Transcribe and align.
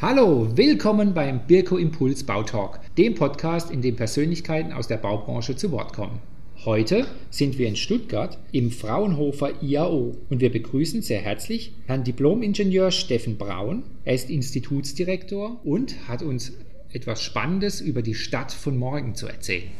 Hallo, 0.00 0.48
willkommen 0.56 1.14
beim 1.14 1.46
Birko 1.46 1.76
Impuls 1.76 2.24
Bautalk, 2.24 2.80
dem 2.98 3.14
Podcast, 3.14 3.70
in 3.70 3.80
dem 3.80 3.94
Persönlichkeiten 3.94 4.72
aus 4.72 4.88
der 4.88 4.96
Baubranche 4.96 5.54
zu 5.54 5.70
Wort 5.70 5.92
kommen. 5.92 6.18
Heute 6.64 7.06
sind 7.30 7.58
wir 7.58 7.68
in 7.68 7.76
Stuttgart 7.76 8.36
im 8.50 8.72
Fraunhofer 8.72 9.62
IAO 9.62 10.16
und 10.28 10.40
wir 10.40 10.50
begrüßen 10.50 11.00
sehr 11.00 11.20
herzlich 11.20 11.74
Herrn 11.86 12.02
Diplom-Ingenieur 12.02 12.90
Steffen 12.90 13.38
Braun. 13.38 13.84
Er 14.04 14.14
ist 14.14 14.30
Institutsdirektor 14.30 15.60
und 15.64 16.08
hat 16.08 16.22
uns 16.22 16.52
etwas 16.92 17.22
Spannendes 17.22 17.80
über 17.80 18.02
die 18.02 18.16
Stadt 18.16 18.50
von 18.50 18.76
morgen 18.76 19.14
zu 19.14 19.28
erzählen. 19.28 19.70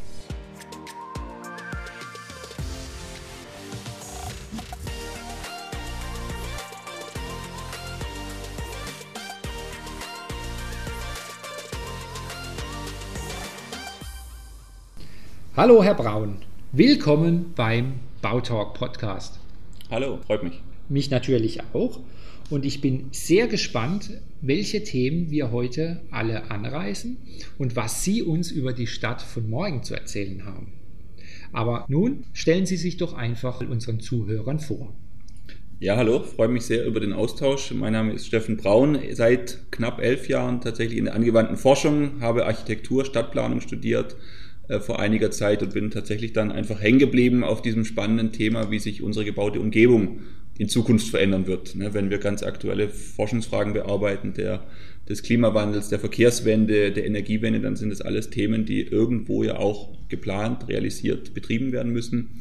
Hallo, 15.56 15.84
Herr 15.84 15.94
Braun. 15.94 16.38
Willkommen 16.72 17.52
beim 17.54 18.00
Bautalk 18.20 18.74
Podcast. 18.74 19.38
Hallo, 19.88 20.18
freut 20.26 20.42
mich. 20.42 20.60
Mich 20.88 21.12
natürlich 21.12 21.60
auch. 21.72 22.00
Und 22.50 22.64
ich 22.64 22.80
bin 22.80 23.06
sehr 23.12 23.46
gespannt, 23.46 24.20
welche 24.40 24.82
Themen 24.82 25.30
wir 25.30 25.52
heute 25.52 26.00
alle 26.10 26.50
anreißen 26.50 27.18
und 27.56 27.76
was 27.76 28.02
Sie 28.02 28.24
uns 28.24 28.50
über 28.50 28.72
die 28.72 28.88
Stadt 28.88 29.22
von 29.22 29.48
morgen 29.48 29.84
zu 29.84 29.94
erzählen 29.94 30.44
haben. 30.44 30.72
Aber 31.52 31.84
nun 31.86 32.24
stellen 32.32 32.66
Sie 32.66 32.76
sich 32.76 32.96
doch 32.96 33.14
einfach 33.14 33.60
unseren 33.60 34.00
Zuhörern 34.00 34.58
vor. 34.58 34.92
Ja, 35.78 35.96
hallo, 35.96 36.24
freue 36.24 36.48
mich 36.48 36.64
sehr 36.64 36.84
über 36.84 36.98
den 36.98 37.12
Austausch. 37.12 37.70
Mein 37.70 37.92
Name 37.92 38.14
ist 38.14 38.26
Steffen 38.26 38.56
Braun, 38.56 38.98
seit 39.12 39.70
knapp 39.70 40.00
elf 40.00 40.28
Jahren 40.28 40.60
tatsächlich 40.60 40.98
in 40.98 41.04
der 41.04 41.14
angewandten 41.14 41.56
Forschung, 41.56 42.20
habe 42.20 42.44
Architektur, 42.44 43.04
Stadtplanung 43.04 43.60
studiert, 43.60 44.16
äh, 44.68 44.80
vor 44.80 44.98
einiger 44.98 45.30
Zeit 45.30 45.62
und 45.62 45.74
bin 45.74 45.90
tatsächlich 45.90 46.32
dann 46.32 46.50
einfach 46.50 46.80
hängen 46.80 46.98
geblieben 46.98 47.44
auf 47.44 47.60
diesem 47.60 47.84
spannenden 47.84 48.32
Thema, 48.32 48.70
wie 48.70 48.78
sich 48.78 49.02
unsere 49.02 49.24
gebaute 49.24 49.60
Umgebung 49.60 50.20
in 50.58 50.68
Zukunft 50.68 51.08
verändern 51.08 51.46
wird. 51.46 51.74
Ne, 51.74 51.92
wenn 51.94 52.10
wir 52.10 52.18
ganz 52.18 52.42
aktuelle 52.42 52.88
Forschungsfragen 52.88 53.72
bearbeiten, 53.72 54.34
der, 54.34 54.64
des 55.08 55.22
Klimawandels, 55.22 55.88
der 55.88 55.98
Verkehrswende, 55.98 56.92
der 56.92 57.06
Energiewende, 57.06 57.60
dann 57.60 57.76
sind 57.76 57.90
das 57.90 58.00
alles 58.00 58.30
Themen, 58.30 58.64
die 58.64 58.82
irgendwo 58.82 59.42
ja 59.42 59.56
auch 59.56 59.90
geplant, 60.08 60.68
realisiert, 60.68 61.34
betrieben 61.34 61.72
werden 61.72 61.92
müssen. 61.92 62.40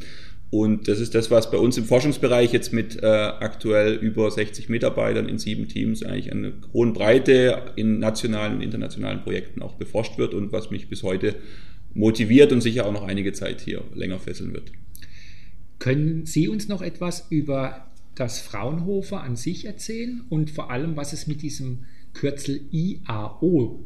Und 0.53 0.87
das 0.87 0.99
ist 0.99 1.15
das, 1.15 1.31
was 1.31 1.49
bei 1.49 1.57
uns 1.57 1.79
im 1.79 1.85
Forschungsbereich 1.85 2.53
jetzt 2.53 2.73
mit 2.73 3.01
äh, 3.01 3.07
aktuell 3.07 3.95
über 3.95 4.29
60 4.29 4.69
Mitarbeitern 4.69 5.27
in 5.27 5.39
sieben 5.39 5.67
Teams 5.67 6.03
eigentlich 6.03 6.31
eine 6.31 6.53
hohen 6.71 6.93
Breite 6.93 7.73
in 7.75 7.97
nationalen 7.97 8.57
und 8.57 8.61
internationalen 8.61 9.23
Projekten 9.23 9.63
auch 9.63 9.73
beforscht 9.73 10.19
wird 10.19 10.35
und 10.35 10.51
was 10.51 10.69
mich 10.69 10.89
bis 10.89 11.01
heute 11.01 11.33
motiviert 11.93 12.51
und 12.51 12.61
sicher 12.61 12.85
auch 12.85 12.91
noch 12.91 13.03
einige 13.03 13.33
Zeit 13.33 13.61
hier 13.61 13.83
länger 13.93 14.19
fesseln 14.19 14.53
wird. 14.53 14.71
Können 15.79 16.25
Sie 16.25 16.47
uns 16.47 16.67
noch 16.67 16.81
etwas 16.81 17.27
über 17.29 17.87
das 18.15 18.39
Fraunhofer 18.39 19.21
an 19.21 19.35
sich 19.35 19.65
erzählen 19.65 20.23
und 20.29 20.51
vor 20.51 20.71
allem, 20.71 20.95
was 20.95 21.13
es 21.13 21.27
mit 21.27 21.41
diesem 21.41 21.85
Kürzel 22.13 22.61
IAO 22.71 23.83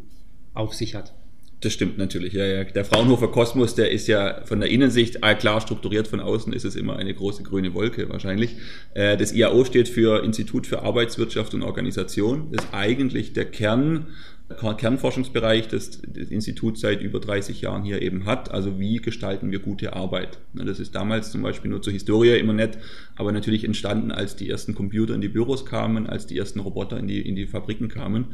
auf 0.53 0.73
sich 0.73 0.95
hat? 0.95 1.13
Das 1.61 1.73
stimmt 1.73 1.97
natürlich. 1.97 2.33
Ja, 2.33 2.45
ja. 2.45 2.63
Der 2.65 2.85
Fraunhofer 2.85 3.29
Kosmos, 3.29 3.73
der 3.73 3.89
ist 3.89 4.07
ja 4.07 4.41
von 4.45 4.59
der 4.59 4.69
Innensicht 4.69 5.21
klar 5.39 5.59
strukturiert. 5.59 6.07
Von 6.07 6.19
außen 6.19 6.53
ist 6.53 6.65
es 6.65 6.75
immer 6.75 6.97
eine 6.97 7.13
große 7.15 7.41
grüne 7.41 7.73
Wolke 7.73 8.09
wahrscheinlich. 8.09 8.57
Äh, 8.93 9.17
das 9.17 9.33
IAO 9.33 9.65
steht 9.65 9.89
für 9.89 10.23
Institut 10.23 10.67
für 10.67 10.83
Arbeitswirtschaft 10.83 11.55
und 11.55 11.63
Organisation. 11.63 12.51
Ist 12.51 12.67
eigentlich 12.73 13.33
der 13.33 13.45
Kern 13.45 14.05
Kernforschungsbereich, 14.49 15.67
das 15.67 16.01
das 16.01 16.29
Institut 16.29 16.77
seit 16.77 17.01
über 17.01 17.19
30 17.19 17.61
Jahren 17.61 17.83
hier 17.83 18.01
eben 18.01 18.25
hat. 18.25 18.49
Also 18.49 18.79
wie 18.79 18.97
gestalten 18.97 19.51
wir 19.51 19.59
gute 19.59 19.93
Arbeit? 19.93 20.39
Das 20.53 20.79
ist 20.79 20.95
damals 20.95 21.31
zum 21.31 21.41
Beispiel 21.41 21.69
nur 21.69 21.81
zur 21.81 21.91
Historie 21.91 22.37
immer 22.39 22.53
nett, 22.53 22.77
aber 23.17 23.33
natürlich 23.33 23.65
entstanden, 23.65 24.11
als 24.11 24.37
die 24.37 24.49
ersten 24.49 24.73
Computer 24.73 25.13
in 25.13 25.21
die 25.21 25.27
Büros 25.27 25.65
kamen, 25.65 26.07
als 26.07 26.27
die 26.27 26.37
ersten 26.37 26.61
Roboter 26.61 26.97
in 26.97 27.07
die, 27.07 27.21
in 27.21 27.35
die 27.35 27.45
Fabriken 27.45 27.89
kamen. 27.89 28.27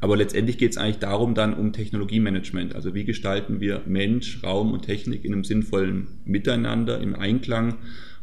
Aber 0.00 0.16
letztendlich 0.16 0.58
geht 0.58 0.72
es 0.72 0.76
eigentlich 0.76 0.98
darum 0.98 1.34
dann 1.34 1.54
um 1.54 1.72
Technologiemanagement. 1.72 2.74
Also 2.74 2.94
wie 2.94 3.04
gestalten 3.04 3.60
wir 3.60 3.82
Mensch, 3.86 4.42
Raum 4.42 4.72
und 4.72 4.82
Technik 4.82 5.24
in 5.24 5.32
einem 5.32 5.44
sinnvollen 5.44 6.08
Miteinander, 6.24 7.00
im 7.00 7.14
Einklang 7.14 7.76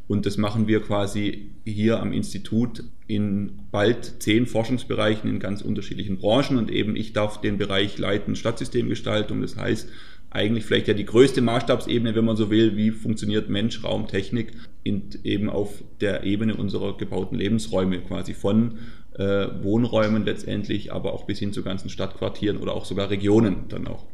und 0.07 0.25
das 0.25 0.38
machen 0.38 0.68
wir 0.68 0.81
quasi 0.81 1.51
hier 1.66 2.00
am 2.00 2.13
Institut 2.13 2.84
in 3.07 3.59
bald 3.72 4.22
zehn 4.22 4.45
Forschungsbereichen 4.45 5.29
in 5.29 5.40
ganz 5.40 5.62
unterschiedlichen 5.62 6.18
Branchen. 6.18 6.57
Und 6.57 6.72
eben 6.72 6.95
ich 6.95 7.13
darf 7.13 7.41
den 7.41 7.57
Bereich 7.57 7.97
leiten 7.97 8.35
Stadtsystemgestaltung. 8.35 9.41
Das 9.41 9.57
heißt, 9.57 9.90
eigentlich 10.29 10.66
vielleicht 10.66 10.88
ja 10.88 10.94
die 10.94 11.06
größte 11.06 11.41
Maßstabsebene, 11.41 12.16
wenn 12.16 12.25
man 12.25 12.38
so 12.38 12.50
will, 12.50 12.78
wie 12.78 12.91
funktioniert 12.91 13.50
Mensch, 13.50 13.84
Raum, 13.84 14.07
Technik 14.07 14.53
in, 14.84 15.09
eben 15.23 15.50
auf 15.50 15.84
der 16.00 16.24
Ebene 16.24 16.56
unserer 16.56 16.95
gebauten 16.97 17.38
Lebensräume, 17.38 18.00
quasi 18.00 18.34
von 18.34 18.78
äh, 19.13 19.47
Wohnräumen 19.62 20.25
letztendlich, 20.25 20.94
aber 20.94 21.13
auch 21.13 21.25
bis 21.25 21.39
hin 21.39 21.51
zu 21.51 21.63
ganzen 21.63 21.89
Stadtquartieren 21.89 22.57
oder 22.57 22.74
auch 22.74 22.85
sogar 22.85 23.09
Regionen 23.09 23.68
dann 23.69 23.88
auch 23.88 24.06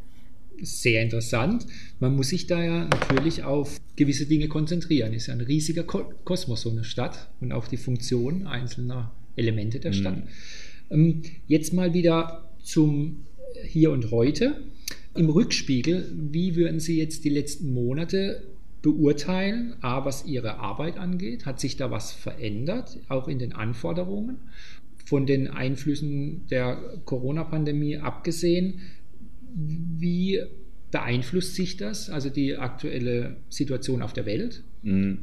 sehr 0.64 1.02
interessant. 1.02 1.66
Man 2.00 2.16
muss 2.16 2.30
sich 2.30 2.48
da 2.48 2.64
ja 2.64 2.86
natürlich 2.86 3.44
auf 3.44 3.80
gewisse 3.96 4.26
Dinge 4.26 4.48
konzentrieren. 4.48 5.14
Ist 5.14 5.28
ja 5.28 5.34
ein 5.34 5.42
riesiger 5.42 5.84
Kosmos, 5.84 6.62
so 6.62 6.70
eine 6.72 6.84
Stadt 6.84 7.30
und 7.42 7.52
auch 7.52 7.68
die 7.68 7.78
Funktion 7.78 8.48
einzelner 8.48 9.12
Elemente 9.36 9.80
der 9.80 9.94
Stadt. 9.94 10.24
Mhm. 10.90 11.22
Jetzt 11.48 11.74
mal 11.74 11.94
wieder 11.94 12.50
zum 12.62 13.26
Hier 13.64 13.92
und 13.92 14.12
Heute. 14.12 14.62
Im 15.16 15.30
Rückspiegel, 15.30 16.12
wie 16.32 16.56
würden 16.56 16.80
Sie 16.80 16.98
jetzt 16.98 17.24
die 17.24 17.30
letzten 17.30 17.72
Monate 17.74 18.44
beurteilen, 18.82 19.76
A, 19.82 20.06
was 20.06 20.26
Ihre 20.26 20.58
Arbeit 20.58 20.98
angeht? 20.98 21.46
Hat 21.46 21.60
sich 21.60 21.78
da 21.78 21.92
was 21.92 22.12
verändert, 22.12 23.00
auch 23.10 23.28
in 23.28 23.40
den 23.40 23.54
Anforderungen? 23.54 24.38
Von 25.06 25.26
den 25.26 25.48
Einflüssen 25.48 26.48
der 26.50 27.00
Corona-Pandemie 27.06 27.98
abgesehen, 27.98 28.82
wie 29.54 30.42
beeinflusst 30.92 31.56
sich 31.56 31.78
das, 31.78 32.10
also 32.10 32.30
die 32.30 32.58
aktuelle 32.58 33.38
Situation 33.50 34.02
auf 34.02 34.14
der 34.14 34.26
Welt? 34.26 34.64
Mhm. 34.84 35.20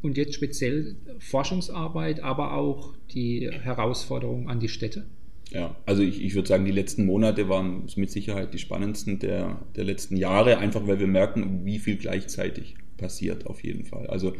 Und 0.00 0.16
jetzt 0.16 0.34
speziell 0.34 0.96
Forschungsarbeit, 1.18 2.20
aber 2.20 2.54
auch 2.54 2.94
die 3.12 3.48
Herausforderungen 3.50 4.48
an 4.48 4.58
die 4.58 4.68
Städte? 4.68 5.04
Ja, 5.50 5.76
also 5.84 6.02
ich, 6.02 6.22
ich 6.22 6.34
würde 6.34 6.48
sagen, 6.48 6.64
die 6.64 6.72
letzten 6.72 7.04
Monate 7.04 7.48
waren 7.48 7.84
mit 7.96 8.10
Sicherheit 8.10 8.54
die 8.54 8.58
spannendsten 8.58 9.18
der, 9.18 9.60
der 9.76 9.84
letzten 9.84 10.16
Jahre, 10.16 10.58
einfach 10.58 10.86
weil 10.86 10.98
wir 10.98 11.06
merken, 11.06 11.64
wie 11.64 11.78
viel 11.78 11.96
gleichzeitig 11.96 12.74
passiert 12.96 13.46
auf 13.46 13.62
jeden 13.62 13.84
Fall. 13.84 14.06
Also 14.06 14.32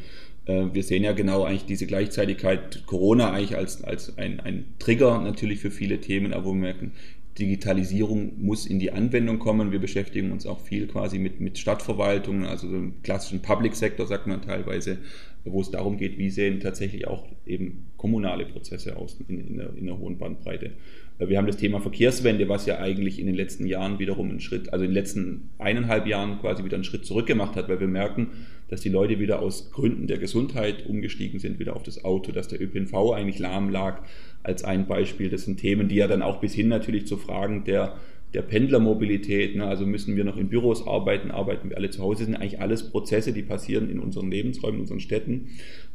äh, 0.46 0.66
wir 0.72 0.82
sehen 0.82 1.04
ja 1.04 1.12
genau 1.12 1.44
eigentlich 1.44 1.66
diese 1.66 1.86
Gleichzeitigkeit 1.86 2.86
Corona 2.86 3.30
eigentlich 3.30 3.56
als, 3.56 3.84
als 3.84 4.16
ein, 4.16 4.40
ein 4.40 4.64
Trigger 4.78 5.20
natürlich 5.20 5.60
für 5.60 5.70
viele 5.70 6.00
Themen, 6.00 6.32
aber 6.32 6.46
wir 6.46 6.54
merken, 6.54 6.92
Digitalisierung 7.38 8.42
muss 8.42 8.66
in 8.66 8.78
die 8.78 8.92
Anwendung 8.92 9.38
kommen. 9.38 9.72
Wir 9.72 9.78
beschäftigen 9.78 10.32
uns 10.32 10.46
auch 10.46 10.60
viel 10.60 10.86
quasi 10.86 11.18
mit, 11.18 11.40
mit 11.40 11.58
Stadtverwaltungen, 11.58 12.44
also 12.44 12.68
so 12.68 12.76
im 12.76 13.02
klassischen 13.02 13.40
Public 13.40 13.74
Sector 13.74 14.06
sagt 14.06 14.26
man 14.26 14.42
teilweise, 14.42 14.98
wo 15.44 15.60
es 15.60 15.70
darum 15.70 15.96
geht, 15.96 16.18
wie 16.18 16.30
sehen 16.30 16.60
tatsächlich 16.60 17.08
auch 17.08 17.26
eben 17.46 17.86
kommunale 17.96 18.44
Prozesse 18.44 18.96
aus 18.96 19.18
in, 19.28 19.40
in, 19.40 19.56
der, 19.56 19.74
in 19.74 19.86
der 19.86 19.98
hohen 19.98 20.18
Bandbreite. 20.18 20.70
Wir 21.18 21.36
haben 21.36 21.46
das 21.46 21.56
Thema 21.56 21.80
Verkehrswende, 21.80 22.48
was 22.48 22.66
ja 22.66 22.78
eigentlich 22.78 23.18
in 23.18 23.26
den 23.26 23.34
letzten 23.34 23.66
Jahren 23.66 23.98
wiederum 23.98 24.30
einen 24.30 24.40
Schritt, 24.40 24.72
also 24.72 24.84
in 24.84 24.90
den 24.90 24.94
letzten 24.94 25.50
eineinhalb 25.58 26.06
Jahren 26.06 26.38
quasi 26.40 26.64
wieder 26.64 26.76
einen 26.76 26.84
Schritt 26.84 27.04
zurück 27.04 27.26
gemacht 27.26 27.56
hat, 27.56 27.68
weil 27.68 27.80
wir 27.80 27.88
merken, 27.88 28.28
dass 28.68 28.80
die 28.80 28.88
Leute 28.88 29.18
wieder 29.18 29.40
aus 29.40 29.70
Gründen 29.70 30.06
der 30.06 30.18
Gesundheit 30.18 30.86
umgestiegen 30.86 31.38
sind, 31.38 31.58
wieder 31.58 31.76
auf 31.76 31.82
das 31.82 32.04
Auto, 32.04 32.32
dass 32.32 32.48
der 32.48 32.60
ÖPNV 32.60 33.12
eigentlich 33.12 33.38
lahm 33.38 33.68
lag 33.70 34.02
als 34.42 34.64
ein 34.64 34.86
Beispiel. 34.86 35.28
Das 35.28 35.44
sind 35.44 35.58
Themen, 35.58 35.88
die 35.88 35.96
ja 35.96 36.08
dann 36.08 36.22
auch 36.22 36.40
bis 36.40 36.54
hin 36.54 36.68
natürlich 36.68 37.06
zu 37.06 37.16
Fragen 37.16 37.64
der 37.64 37.96
der 38.34 38.42
Pendlermobilität, 38.42 39.56
ne, 39.56 39.66
also 39.66 39.84
müssen 39.86 40.16
wir 40.16 40.24
noch 40.24 40.36
in 40.36 40.48
Büros 40.48 40.86
arbeiten, 40.86 41.30
arbeiten 41.30 41.70
wir 41.70 41.76
alle 41.76 41.90
zu 41.90 42.02
Hause, 42.02 42.20
das 42.20 42.26
sind 42.26 42.36
eigentlich 42.36 42.60
alles 42.60 42.90
Prozesse, 42.90 43.32
die 43.32 43.42
passieren 43.42 43.90
in 43.90 43.98
unseren 43.98 44.30
Lebensräumen, 44.30 44.76
in 44.76 44.80
unseren 44.82 45.00
Städten. 45.00 45.48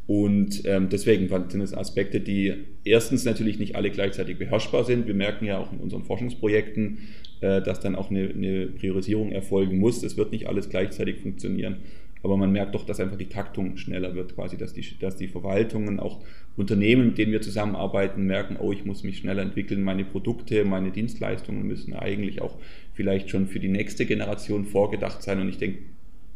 Und 0.05 0.61
ähm, 0.65 0.87
deswegen 0.89 1.27
sind 1.27 1.61
es 1.61 1.73
Aspekte, 1.73 2.21
die 2.21 2.53
erstens 2.85 3.25
natürlich 3.25 3.59
nicht 3.59 3.75
alle 3.75 3.89
gleichzeitig 3.89 4.37
beherrschbar 4.37 4.85
sind. 4.85 5.05
Wir 5.05 5.13
merken 5.13 5.45
ja 5.45 5.57
auch 5.57 5.73
in 5.73 5.79
unseren 5.79 6.03
Forschungsprojekten, 6.03 6.99
äh, 7.41 7.61
dass 7.61 7.81
dann 7.81 7.95
auch 7.95 8.09
eine, 8.09 8.29
eine 8.29 8.67
Priorisierung 8.67 9.31
erfolgen 9.31 9.79
muss. 9.79 10.03
Es 10.03 10.15
wird 10.15 10.31
nicht 10.31 10.47
alles 10.47 10.69
gleichzeitig 10.69 11.17
funktionieren. 11.17 11.77
Aber 12.27 12.37
man 12.37 12.51
merkt 12.51 12.75
doch, 12.75 12.85
dass 12.85 12.99
einfach 12.99 13.17
die 13.17 13.29
Taktung 13.29 13.77
schneller 13.77 14.13
wird, 14.13 14.35
quasi, 14.35 14.57
dass 14.57 14.73
die, 14.73 14.83
dass 14.99 15.15
die 15.15 15.29
Verwaltungen, 15.29 15.99
auch 15.99 16.21
Unternehmen, 16.57 17.07
mit 17.07 17.17
denen 17.17 17.31
wir 17.31 17.41
zusammenarbeiten, 17.41 18.25
merken, 18.25 18.57
oh, 18.59 18.73
ich 18.73 18.83
muss 18.83 19.03
mich 19.03 19.19
schneller 19.19 19.41
entwickeln, 19.41 19.81
meine 19.81 20.03
Produkte, 20.03 20.65
meine 20.65 20.91
Dienstleistungen 20.91 21.65
müssen 21.65 21.93
eigentlich 21.93 22.41
auch 22.41 22.57
vielleicht 22.93 23.29
schon 23.29 23.47
für 23.47 23.61
die 23.61 23.69
nächste 23.69 24.05
Generation 24.05 24.65
vorgedacht 24.65 25.23
sein. 25.23 25.39
Und 25.39 25.47
ich 25.47 25.57
denke, 25.57 25.79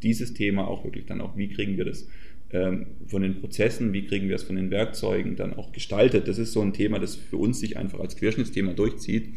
dieses 0.01 0.33
Thema 0.33 0.65
auch 0.65 0.85
wirklich 0.85 1.07
dann 1.07 1.19
auch, 1.19 1.35
wie 1.35 1.49
kriegen 1.49 1.75
wir 1.75 1.83
das 1.83 2.07
ähm, 2.53 2.87
von 3.07 3.21
den 3.21 3.39
Prozessen, 3.39 3.93
wie 3.93 4.05
kriegen 4.05 4.27
wir 4.27 4.35
es 4.35 4.43
von 4.43 4.55
den 4.55 4.71
Werkzeugen 4.71 5.35
dann 5.35 5.53
auch 5.53 5.71
gestaltet. 5.71 6.27
Das 6.27 6.37
ist 6.37 6.53
so 6.53 6.61
ein 6.61 6.73
Thema, 6.73 6.99
das 6.99 7.15
für 7.15 7.37
uns 7.37 7.59
sich 7.59 7.77
einfach 7.77 7.99
als 7.99 8.15
Querschnittsthema 8.15 8.73
durchzieht. 8.73 9.29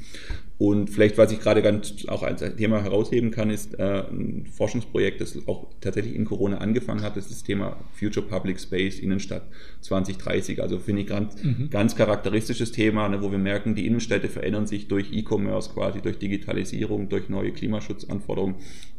Und 0.56 0.88
vielleicht, 0.88 1.18
was 1.18 1.32
ich 1.32 1.40
gerade 1.40 1.62
ganz 1.62 2.06
auch 2.06 2.22
als 2.22 2.40
Thema 2.56 2.80
herausheben 2.80 3.32
kann, 3.32 3.50
ist 3.50 3.76
äh, 3.76 4.04
ein 4.08 4.46
Forschungsprojekt, 4.46 5.20
das 5.20 5.36
auch 5.48 5.66
tatsächlich 5.80 6.14
in 6.14 6.24
Corona 6.24 6.58
angefangen 6.58 7.02
hat, 7.02 7.16
das 7.16 7.24
ist 7.24 7.32
das 7.32 7.42
Thema 7.42 7.76
Future 7.92 8.24
Public 8.24 8.60
Space 8.60 9.00
Innenstadt 9.00 9.42
2030. 9.80 10.62
Also 10.62 10.78
finde 10.78 11.02
ich 11.02 11.08
ganz, 11.08 11.42
mhm. 11.42 11.70
ganz 11.70 11.96
charakteristisches 11.96 12.70
Thema, 12.70 13.08
ne, 13.08 13.20
wo 13.20 13.32
wir 13.32 13.38
merken, 13.38 13.74
die 13.74 13.84
Innenstädte 13.84 14.28
verändern 14.28 14.68
sich 14.68 14.86
durch 14.86 15.12
E-Commerce 15.12 15.70
quasi, 15.70 16.00
durch 16.00 16.18
Digitalisierung, 16.18 17.08
durch 17.08 17.28
neue 17.28 17.50
Klimaschutzanforderungen. 17.50 18.54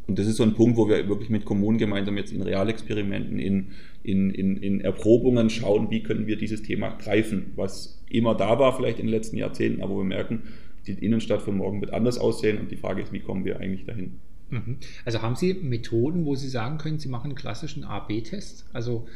Und 0.07 0.19
das 0.19 0.27
ist 0.27 0.35
so 0.35 0.43
ein 0.43 0.55
Punkt, 0.55 0.75
wo 0.75 0.89
wir 0.89 1.07
wirklich 1.07 1.29
mit 1.29 1.45
Kommunen 1.45 1.77
gemeinsam 1.77 2.17
jetzt 2.17 2.33
in 2.33 2.41
Realexperimenten, 2.41 3.39
in, 3.39 3.71
in, 4.03 4.29
in, 4.29 4.57
in 4.57 4.81
Erprobungen 4.81 5.49
schauen, 5.49 5.89
wie 5.89 6.03
können 6.03 6.27
wir 6.27 6.35
dieses 6.35 6.61
Thema 6.63 6.89
greifen, 6.89 7.53
was 7.55 8.03
immer 8.09 8.35
da 8.35 8.59
war 8.59 8.75
vielleicht 8.75 8.99
in 8.99 9.07
den 9.07 9.13
letzten 9.13 9.37
Jahrzehnten, 9.37 9.81
aber 9.81 9.95
wir 9.97 10.03
merken, 10.03 10.43
die 10.87 10.93
Innenstadt 10.93 11.41
von 11.41 11.57
morgen 11.57 11.81
wird 11.81 11.93
anders 11.93 12.17
aussehen 12.17 12.59
und 12.59 12.71
die 12.71 12.77
Frage 12.77 13.01
ist, 13.01 13.11
wie 13.11 13.19
kommen 13.19 13.45
wir 13.45 13.59
eigentlich 13.59 13.85
dahin? 13.85 14.19
Mhm. 14.49 14.77
Also 15.03 15.21
haben 15.21 15.35
Sie 15.35 15.53
Methoden, 15.53 16.25
wo 16.25 16.35
Sie 16.35 16.49
sagen 16.49 16.77
können, 16.77 16.99
Sie 16.99 17.09
machen 17.09 17.27
einen 17.27 17.35
klassischen 17.35 17.83
A-B-Test? 17.83 18.67
Also, 18.73 19.07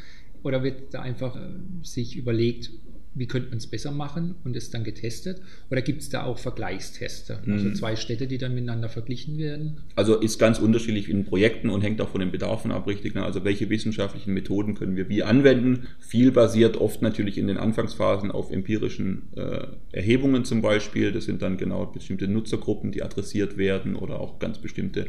oder 0.42 0.62
wird 0.62 0.94
da 0.94 1.02
einfach 1.02 1.36
äh, 1.36 1.50
sich 1.82 2.16
überlegt, 2.16 2.70
wie 3.14 3.26
könnte 3.26 3.48
man 3.48 3.58
es 3.58 3.66
besser 3.66 3.90
machen 3.90 4.36
und 4.44 4.54
ist 4.56 4.72
dann 4.72 4.84
getestet? 4.84 5.40
Oder 5.70 5.82
gibt 5.82 6.02
es 6.02 6.10
da 6.10 6.24
auch 6.24 6.38
Vergleichsteste? 6.38 7.40
Also 7.46 7.68
mhm. 7.68 7.74
zwei 7.74 7.96
Städte, 7.96 8.26
die 8.26 8.38
dann 8.38 8.54
miteinander 8.54 8.88
verglichen 8.88 9.36
werden? 9.38 9.78
Also 9.96 10.16
ist 10.16 10.38
ganz 10.38 10.58
unterschiedlich 10.60 11.08
in 11.08 11.24
Projekten 11.24 11.70
und 11.70 11.82
hängt 11.82 12.00
auch 12.00 12.08
von 12.08 12.20
den 12.20 12.30
Bedarfen 12.30 12.70
ab, 12.70 12.86
richtig. 12.86 13.14
Ne? 13.14 13.24
Also 13.24 13.44
welche 13.44 13.68
wissenschaftlichen 13.68 14.32
Methoden 14.32 14.74
können 14.74 14.96
wir 14.96 15.08
wie 15.08 15.22
anwenden? 15.22 15.88
Viel 15.98 16.30
basiert 16.30 16.76
oft 16.76 17.02
natürlich 17.02 17.36
in 17.36 17.48
den 17.48 17.56
Anfangsphasen 17.56 18.30
auf 18.30 18.52
empirischen 18.52 19.22
äh, 19.36 19.66
Erhebungen 19.90 20.44
zum 20.44 20.62
Beispiel. 20.62 21.10
Das 21.10 21.24
sind 21.24 21.42
dann 21.42 21.56
genau 21.56 21.86
bestimmte 21.86 22.28
Nutzergruppen, 22.28 22.92
die 22.92 23.02
adressiert 23.02 23.56
werden 23.56 23.96
oder 23.96 24.20
auch 24.20 24.38
ganz 24.38 24.58
bestimmte 24.58 25.06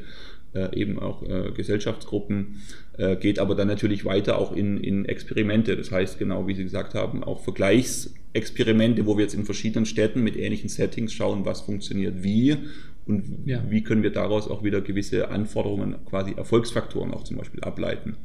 äh, 0.53 0.75
eben 0.77 0.99
auch 0.99 1.23
äh, 1.23 1.51
Gesellschaftsgruppen, 1.51 2.61
äh, 3.01 3.15
geht 3.15 3.39
aber 3.39 3.55
dann 3.55 3.67
natürlich 3.67 4.05
weiter 4.05 4.37
auch 4.37 4.55
in, 4.55 4.77
in 4.77 5.05
Experimente. 5.05 5.75
Das 5.75 5.91
heißt, 5.91 6.19
genau 6.19 6.45
wie 6.45 6.53
Sie 6.53 6.63
gesagt 6.63 6.93
haben, 6.93 7.23
auch 7.23 7.41
Vergleichsexperimente, 7.41 9.07
wo 9.07 9.17
wir 9.17 9.23
jetzt 9.23 9.33
in 9.33 9.43
verschiedenen 9.43 9.87
Städten 9.87 10.21
mit 10.21 10.37
ähnlichen 10.37 10.69
Settings 10.69 11.11
schauen, 11.11 11.43
was 11.43 11.61
funktioniert 11.61 12.21
wie 12.21 12.57
und 13.05 13.45
ja. 13.45 13.63
wie 13.69 13.83
können 13.83 14.03
wir 14.03 14.11
daraus 14.11 14.47
auch 14.47 14.63
wieder 14.63 14.81
gewisse 14.81 15.29
Anforderungen, 15.29 15.95
quasi 16.05 16.33
Erfolgsfaktoren 16.33 17.13
auch 17.13 17.23
zum 17.23 17.37
Beispiel 17.37 17.61
ableiten. 17.61 18.17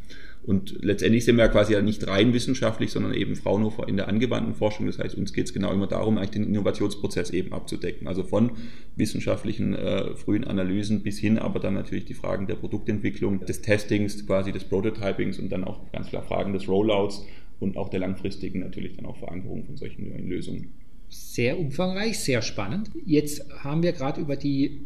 Und 0.47 0.79
letztendlich 0.81 1.25
sind 1.25 1.37
wir 1.37 1.45
ja 1.45 1.51
quasi 1.51 1.73
ja 1.73 1.83
nicht 1.83 2.07
rein 2.07 2.33
wissenschaftlich, 2.33 2.93
sondern 2.93 3.15
eben 3.15 3.35
Fraunhofer 3.35 3.89
in 3.89 3.97
der 3.97 4.07
angewandten 4.07 4.55
Forschung. 4.55 4.87
Das 4.87 5.01
heißt, 5.01 5.17
uns 5.17 5.33
geht 5.33 5.47
es 5.47 5.53
genau 5.53 5.73
immer 5.73 5.89
darum, 5.89 6.19
eigentlich 6.19 6.31
den 6.31 6.45
Innovationsprozess 6.45 7.31
eben 7.31 7.53
abzudecken. 7.53 8.07
Also 8.07 8.23
von 8.23 8.53
wissenschaftlichen 8.95 9.75
äh, 9.75 10.15
frühen 10.15 10.45
Analysen 10.45 11.03
bis 11.03 11.19
hin 11.19 11.39
aber 11.39 11.59
dann 11.59 11.75
natürlich 11.75 12.05
die 12.05 12.15
Fragen 12.15 12.47
der 12.47 12.55
Produktentwicklung, 12.55 13.45
des 13.45 13.61
Testings, 13.61 14.25
quasi 14.25 14.53
des 14.53 14.63
Prototypings 14.65 15.41
und 15.41 15.51
dann 15.51 15.65
auch 15.65 15.91
ganz 15.91 16.11
klar 16.11 16.23
Fragen 16.23 16.53
des 16.53 16.69
Rollouts 16.69 17.27
und 17.59 17.77
auch 17.77 17.89
der 17.89 17.99
langfristigen 17.99 18.61
natürlich 18.61 18.95
dann 18.95 19.07
auch 19.07 19.17
Verankerung 19.17 19.65
von 19.65 19.77
solchen 19.77 20.11
neuen 20.11 20.29
Lösungen. 20.29 20.75
Sehr 21.09 21.59
umfangreich, 21.59 22.19
sehr 22.19 22.43
spannend. 22.43 22.91
Jetzt 23.05 23.49
haben 23.63 23.83
wir 23.83 23.93
gerade 23.93 24.21
über 24.21 24.37
die 24.37 24.83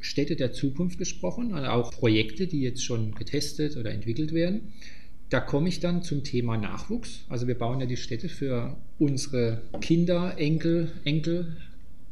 Städte 0.00 0.36
der 0.36 0.52
Zukunft 0.52 0.98
gesprochen, 0.98 1.54
also 1.54 1.68
auch 1.68 1.90
Projekte, 1.90 2.46
die 2.46 2.60
jetzt 2.60 2.84
schon 2.84 3.14
getestet 3.14 3.76
oder 3.76 3.90
entwickelt 3.90 4.32
werden 4.32 4.72
da 5.30 5.40
komme 5.40 5.68
ich 5.68 5.80
dann 5.80 6.02
zum 6.02 6.22
Thema 6.24 6.56
Nachwuchs. 6.56 7.24
Also 7.28 7.46
wir 7.46 7.56
bauen 7.56 7.80
ja 7.80 7.86
die 7.86 7.96
Städte 7.96 8.28
für 8.28 8.76
unsere 8.98 9.62
Kinder, 9.80 10.38
Enkel, 10.38 10.92
Enkel 11.04 11.56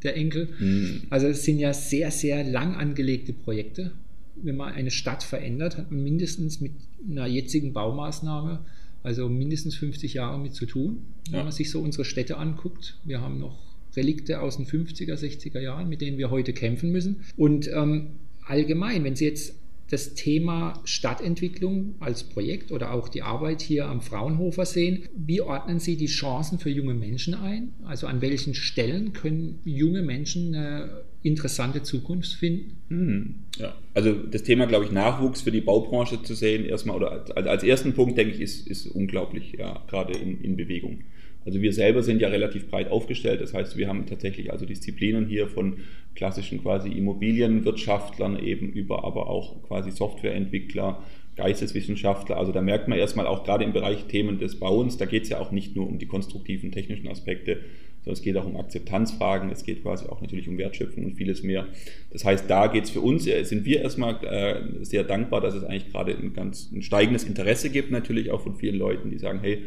der 0.03 0.17
Enkel. 0.17 0.49
Mhm. 0.59 1.03
Also 1.09 1.27
es 1.27 1.43
sind 1.43 1.59
ja 1.59 1.73
sehr, 1.73 2.11
sehr 2.11 2.43
lang 2.43 2.75
angelegte 2.75 3.33
Projekte. 3.33 3.91
Wenn 4.35 4.57
man 4.57 4.73
eine 4.73 4.91
Stadt 4.91 5.23
verändert, 5.23 5.77
hat 5.77 5.91
man 5.91 6.03
mindestens 6.03 6.59
mit 6.59 6.73
einer 7.09 7.25
jetzigen 7.25 7.71
Baumaßnahme, 7.71 8.65
also 9.05 9.29
mindestens 9.29 9.75
50 9.75 10.15
Jahre 10.15 10.39
mit 10.39 10.53
zu 10.55 10.65
tun. 10.65 11.05
Ja. 11.27 11.33
Wenn 11.37 11.43
man 11.45 11.51
sich 11.51 11.69
so 11.69 11.79
unsere 11.79 12.05
Städte 12.05 12.37
anguckt, 12.37 12.99
wir 13.05 13.21
haben 13.21 13.39
noch 13.39 13.75
Relikte 13.95 14.41
aus 14.41 14.57
den 14.57 14.65
50er, 14.65 15.13
60er 15.13 15.59
Jahren, 15.59 15.87
mit 15.87 16.01
denen 16.01 16.17
wir 16.17 16.31
heute 16.31 16.53
kämpfen 16.53 16.91
müssen. 16.91 17.21
Und 17.37 17.69
ähm, 17.71 18.07
allgemein, 18.41 19.03
wenn 19.03 19.15
Sie 19.15 19.25
jetzt 19.25 19.55
das 19.89 20.15
Thema 20.15 20.81
Stadtentwicklung 20.83 21.95
als 21.99 22.23
Projekt 22.23 22.71
oder 22.71 22.93
auch 22.93 23.07
die 23.07 23.21
Arbeit 23.21 23.61
hier 23.61 23.85
am 23.87 24.01
Fraunhofer 24.01 24.65
sehen. 24.65 25.03
Wie 25.15 25.41
ordnen 25.41 25.79
Sie 25.79 25.95
die 25.95 26.07
Chancen 26.07 26.57
für 26.57 26.71
junge 26.71 26.95
Menschen 26.95 27.35
ein? 27.35 27.73
Also 27.83 28.07
an 28.07 28.21
welchen 28.21 28.55
Stellen 28.55 29.13
können 29.13 29.59
junge 29.63 30.01
Menschen 30.01 30.55
eine 30.55 31.03
interessante 31.21 31.83
Zukunft 31.83 32.33
finden? 32.33 32.77
Mhm. 32.89 33.35
Ja, 33.57 33.75
also 33.93 34.13
das 34.13 34.43
Thema, 34.43 34.65
glaube 34.65 34.85
ich, 34.85 34.91
Nachwuchs 34.91 35.41
für 35.41 35.51
die 35.51 35.61
Baubranche 35.61 36.21
zu 36.23 36.33
sehen, 36.33 36.65
erstmal 36.65 36.97
oder 36.97 37.11
als, 37.11 37.31
als 37.31 37.63
ersten 37.63 37.93
Punkt, 37.93 38.17
denke 38.17 38.33
ich, 38.33 38.41
ist, 38.41 38.67
ist 38.67 38.87
unglaublich, 38.87 39.53
ja, 39.57 39.83
gerade 39.87 40.17
in, 40.17 40.41
in 40.41 40.55
Bewegung. 40.55 41.03
Also 41.45 41.61
wir 41.61 41.73
selber 41.73 42.01
sind 42.01 42.21
ja 42.21 42.29
relativ 42.29 42.67
breit 42.67 42.89
aufgestellt. 42.89 43.39
Das 43.39 43.53
heißt, 43.53 43.77
wir 43.77 43.87
haben 43.87 44.05
tatsächlich 44.07 44.51
also 44.51 44.65
Disziplinen 44.65 45.27
hier 45.27 45.47
von 45.47 45.77
klassischen 46.15 46.61
quasi 46.61 46.89
Immobilienwirtschaftlern 46.89 48.39
eben 48.39 48.69
über 48.69 49.03
aber 49.03 49.29
auch 49.29 49.61
quasi 49.63 49.91
Softwareentwickler, 49.91 51.03
Geisteswissenschaftler. 51.35 52.37
Also 52.37 52.51
da 52.51 52.61
merkt 52.61 52.87
man 52.87 52.97
erstmal 52.97 53.27
auch 53.27 53.43
gerade 53.43 53.63
im 53.63 53.73
Bereich 53.73 54.05
Themen 54.05 54.39
des 54.39 54.59
Bauens, 54.59 54.97
da 54.97 55.05
geht 55.05 55.23
es 55.23 55.29
ja 55.29 55.39
auch 55.39 55.51
nicht 55.51 55.75
nur 55.75 55.87
um 55.87 55.99
die 55.99 56.07
konstruktiven 56.07 56.71
technischen 56.71 57.07
Aspekte, 57.07 57.59
sondern 57.99 58.13
es 58.13 58.21
geht 58.21 58.37
auch 58.37 58.45
um 58.45 58.55
Akzeptanzfragen, 58.55 59.51
es 59.51 59.63
geht 59.63 59.81
quasi 59.83 60.05
auch 60.05 60.21
natürlich 60.21 60.47
um 60.47 60.57
Wertschöpfung 60.57 61.03
und 61.03 61.15
vieles 61.15 61.43
mehr. 61.43 61.67
Das 62.11 62.23
heißt, 62.23 62.49
da 62.49 62.67
geht 62.67 62.85
es 62.85 62.89
für 62.91 63.01
uns, 63.01 63.27
äh, 63.27 63.43
sind 63.43 63.65
wir 63.65 63.81
erstmal 63.81 64.23
äh, 64.23 64.85
sehr 64.85 65.03
dankbar, 65.03 65.41
dass 65.41 65.55
es 65.55 65.63
eigentlich 65.63 65.91
gerade 65.91 66.15
ein 66.15 66.33
ganz 66.33 66.71
ein 66.71 66.81
steigendes 66.81 67.25
Interesse 67.25 67.69
gibt, 67.69 67.91
natürlich 67.91 68.31
auch 68.31 68.41
von 68.41 68.55
vielen 68.55 68.77
Leuten, 68.77 69.09
die 69.09 69.17
sagen, 69.17 69.39
hey, 69.41 69.63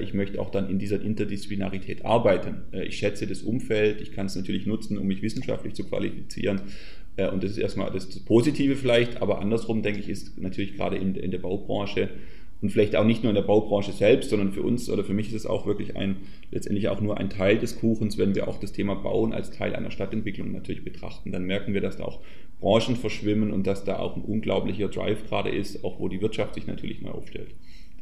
ich 0.00 0.14
möchte 0.14 0.40
auch 0.40 0.50
dann 0.50 0.70
in 0.70 0.78
dieser 0.78 1.00
Interdisziplinarität 1.00 2.04
arbeiten. 2.04 2.62
Äh, 2.72 2.84
ich 2.84 2.96
schätze 2.96 3.26
das 3.26 3.42
Umfeld, 3.42 4.00
ich 4.00 4.12
kann 4.12 4.26
es 4.26 4.36
natürlich 4.36 4.66
nutzen, 4.66 4.98
um 4.98 5.06
mich 5.06 5.22
wissenschaftlich 5.22 5.74
zu 5.74 5.84
qualifizieren. 5.84 6.62
Äh, 7.16 7.28
und 7.30 7.42
das 7.42 7.52
ist 7.52 7.58
erstmal 7.58 7.90
das 7.90 8.20
Positive 8.20 8.76
vielleicht, 8.76 9.20
aber 9.20 9.40
andersrum 9.40 9.82
denke 9.82 10.00
ich, 10.00 10.08
ist 10.08 10.38
natürlich 10.38 10.76
gerade 10.76 10.96
in, 10.96 11.14
in 11.14 11.30
der 11.30 11.38
Baubranche 11.38 12.10
und 12.62 12.70
vielleicht 12.70 12.94
auch 12.94 13.04
nicht 13.04 13.24
nur 13.24 13.30
in 13.30 13.34
der 13.34 13.42
Baubranche 13.42 13.90
selbst, 13.90 14.30
sondern 14.30 14.52
für 14.52 14.62
uns 14.62 14.88
oder 14.88 15.02
für 15.02 15.14
mich 15.14 15.26
ist 15.28 15.34
es 15.34 15.46
auch 15.46 15.66
wirklich 15.66 15.96
ein, 15.96 16.18
letztendlich 16.52 16.88
auch 16.88 17.00
nur 17.00 17.18
ein 17.18 17.28
Teil 17.28 17.58
des 17.58 17.80
Kuchens, 17.80 18.18
wenn 18.18 18.36
wir 18.36 18.46
auch 18.46 18.60
das 18.60 18.72
Thema 18.72 18.94
Bauen 18.94 19.32
als 19.32 19.50
Teil 19.50 19.74
einer 19.74 19.90
Stadtentwicklung 19.90 20.52
natürlich 20.52 20.84
betrachten. 20.84 21.32
Dann 21.32 21.44
merken 21.44 21.74
wir, 21.74 21.80
dass 21.80 21.96
da 21.96 22.04
auch 22.04 22.20
Branchen 22.60 22.94
verschwimmen 22.94 23.50
und 23.50 23.66
dass 23.66 23.84
da 23.84 23.98
auch 23.98 24.16
ein 24.16 24.22
unglaublicher 24.22 24.86
Drive 24.86 25.26
gerade 25.26 25.50
ist, 25.50 25.84
auch 25.84 25.98
wo 25.98 26.08
die 26.08 26.20
Wirtschaft 26.20 26.54
sich 26.54 26.68
natürlich 26.68 27.02
neu 27.02 27.10
aufstellt. 27.10 27.52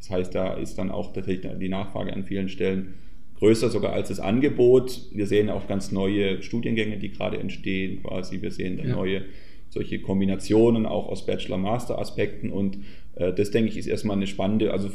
Das 0.01 0.11
heißt, 0.11 0.35
da 0.35 0.55
ist 0.55 0.77
dann 0.77 0.91
auch 0.91 1.13
tatsächlich 1.13 1.47
die 1.59 1.69
Nachfrage 1.69 2.13
an 2.13 2.25
vielen 2.25 2.49
Stellen 2.49 2.95
größer 3.39 3.71
sogar 3.71 3.93
als 3.93 4.09
das 4.09 4.21
Angebot. 4.21 5.03
Wir 5.13 5.27
sehen 5.27 5.49
auch 5.49 5.67
ganz 5.67 5.93
neue 5.93 6.43
Studiengänge, 6.43 6.99
die 6.99 7.11
gerade 7.11 7.39
entstehen 7.39 8.03
quasi. 8.03 8.43
Wir 8.43 8.51
sehen 8.51 8.77
dann 8.77 8.89
ja. 8.89 8.97
neue 8.97 9.23
solche 9.71 10.01
Kombinationen 10.01 10.85
auch 10.85 11.09
aus 11.09 11.27
Bachelor-Master-Aspekten 11.27 12.51
und 12.51 12.79
äh, 13.15 13.33
das 13.33 13.51
denke 13.53 13.71
ich 13.71 13.77
ist 13.77 13.87
erstmal 13.87 14.17
eine 14.17 14.27
spannende, 14.27 14.73
also 14.73 14.91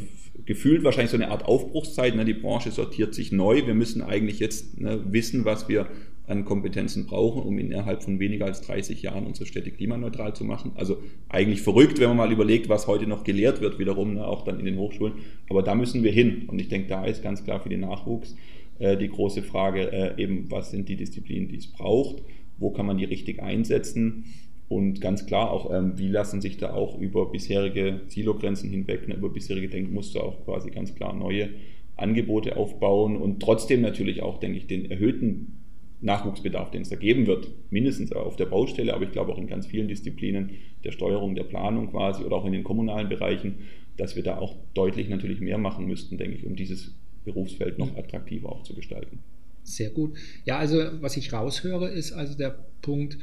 gefühlt 0.45 0.83
wahrscheinlich 0.83 1.11
so 1.11 1.17
eine 1.17 1.29
Art 1.29 1.45
Aufbruchszeit. 1.45 2.15
Ne? 2.15 2.25
Die 2.25 2.33
Branche 2.33 2.71
sortiert 2.71 3.15
sich 3.15 3.31
neu. 3.31 3.65
Wir 3.65 3.73
müssen 3.73 4.01
eigentlich 4.01 4.39
jetzt 4.39 4.79
ne, 4.79 5.01
wissen, 5.05 5.45
was 5.45 5.69
wir 5.69 5.87
an 6.27 6.45
Kompetenzen 6.45 7.05
brauchen, 7.05 7.41
um 7.43 7.57
innerhalb 7.57 8.03
von 8.03 8.19
weniger 8.19 8.45
als 8.45 8.61
30 8.61 9.01
Jahren 9.01 9.25
unsere 9.25 9.45
Städte 9.45 9.71
klimaneutral 9.71 10.35
zu 10.35 10.43
machen. 10.43 10.71
Also 10.75 10.97
eigentlich 11.29 11.61
verrückt, 11.61 11.99
wenn 11.99 12.07
man 12.07 12.17
mal 12.17 12.31
überlegt, 12.31 12.69
was 12.69 12.87
heute 12.87 13.07
noch 13.07 13.23
gelehrt 13.23 13.61
wird, 13.61 13.79
wiederum, 13.79 14.15
ne, 14.15 14.27
auch 14.27 14.43
dann 14.43 14.59
in 14.59 14.65
den 14.65 14.77
Hochschulen. 14.77 15.13
Aber 15.49 15.61
da 15.61 15.75
müssen 15.75 16.03
wir 16.03 16.11
hin. 16.11 16.43
Und 16.47 16.59
ich 16.59 16.67
denke, 16.67 16.87
da 16.87 17.05
ist 17.05 17.21
ganz 17.21 17.43
klar 17.43 17.59
für 17.59 17.69
den 17.69 17.81
Nachwuchs 17.81 18.35
äh, 18.79 18.97
die 18.97 19.09
große 19.09 19.43
Frage 19.43 19.91
äh, 19.91 20.21
eben, 20.21 20.49
was 20.49 20.71
sind 20.71 20.89
die 20.89 20.95
Disziplinen, 20.95 21.47
die 21.47 21.57
es 21.57 21.67
braucht? 21.67 22.23
Wo 22.57 22.71
kann 22.71 22.85
man 22.85 22.97
die 22.97 23.05
richtig 23.05 23.41
einsetzen? 23.41 24.25
Und 24.67 24.99
ganz 24.99 25.27
klar 25.27 25.51
auch, 25.51 25.71
ähm, 25.71 25.97
wie 25.97 26.07
lassen 26.07 26.41
sich 26.41 26.57
da 26.57 26.73
auch 26.73 26.99
über 26.99 27.27
bisherige 27.31 28.01
Silogrenzen 28.07 28.69
hinweg, 28.69 29.07
ne, 29.07 29.15
über 29.15 29.29
bisherige 29.29 29.69
Denkmuster 29.69 30.23
auch 30.23 30.43
quasi 30.43 30.71
ganz 30.71 30.95
klar 30.95 31.13
neue 31.13 31.49
Angebote 31.97 32.57
aufbauen 32.57 33.15
und 33.15 33.41
trotzdem 33.41 33.81
natürlich 33.81 34.21
auch, 34.21 34.39
denke 34.39 34.57
ich, 34.57 34.67
den 34.67 34.89
erhöhten 34.89 35.64
Nachwuchsbedarf, 36.01 36.71
den 36.71 36.81
es 36.81 36.89
da 36.89 36.95
geben 36.95 37.25
wird, 37.25 37.49
mindestens 37.69 38.11
auf 38.11 38.35
der 38.35 38.45
Baustelle, 38.45 38.93
aber 38.93 39.05
ich 39.05 39.11
glaube 39.11 39.31
auch 39.31 39.37
in 39.37 39.47
ganz 39.47 39.65
vielen 39.67 39.87
Disziplinen 39.87 40.51
der 40.83 40.91
Steuerung, 40.91 41.35
der 41.35 41.43
Planung 41.43 41.89
quasi 41.91 42.23
oder 42.23 42.35
auch 42.35 42.45
in 42.45 42.51
den 42.51 42.63
kommunalen 42.63 43.09
Bereichen, 43.09 43.59
dass 43.97 44.15
wir 44.15 44.23
da 44.23 44.37
auch 44.37 44.55
deutlich 44.73 45.09
natürlich 45.09 45.39
mehr 45.39 45.57
machen 45.57 45.85
müssten, 45.85 46.17
denke 46.17 46.37
ich, 46.37 46.45
um 46.45 46.55
dieses 46.55 46.93
Berufsfeld 47.23 47.79
noch 47.79 47.95
attraktiver 47.97 48.51
auch 48.51 48.63
zu 48.63 48.75
gestalten. 48.75 49.19
Sehr 49.63 49.89
gut. 49.89 50.15
Ja, 50.45 50.57
also 50.57 50.77
was 51.01 51.17
ich 51.17 51.33
raushöre, 51.33 51.89
ist 51.89 52.11
also 52.11 52.37
der 52.37 52.65
Punkt, 52.81 53.17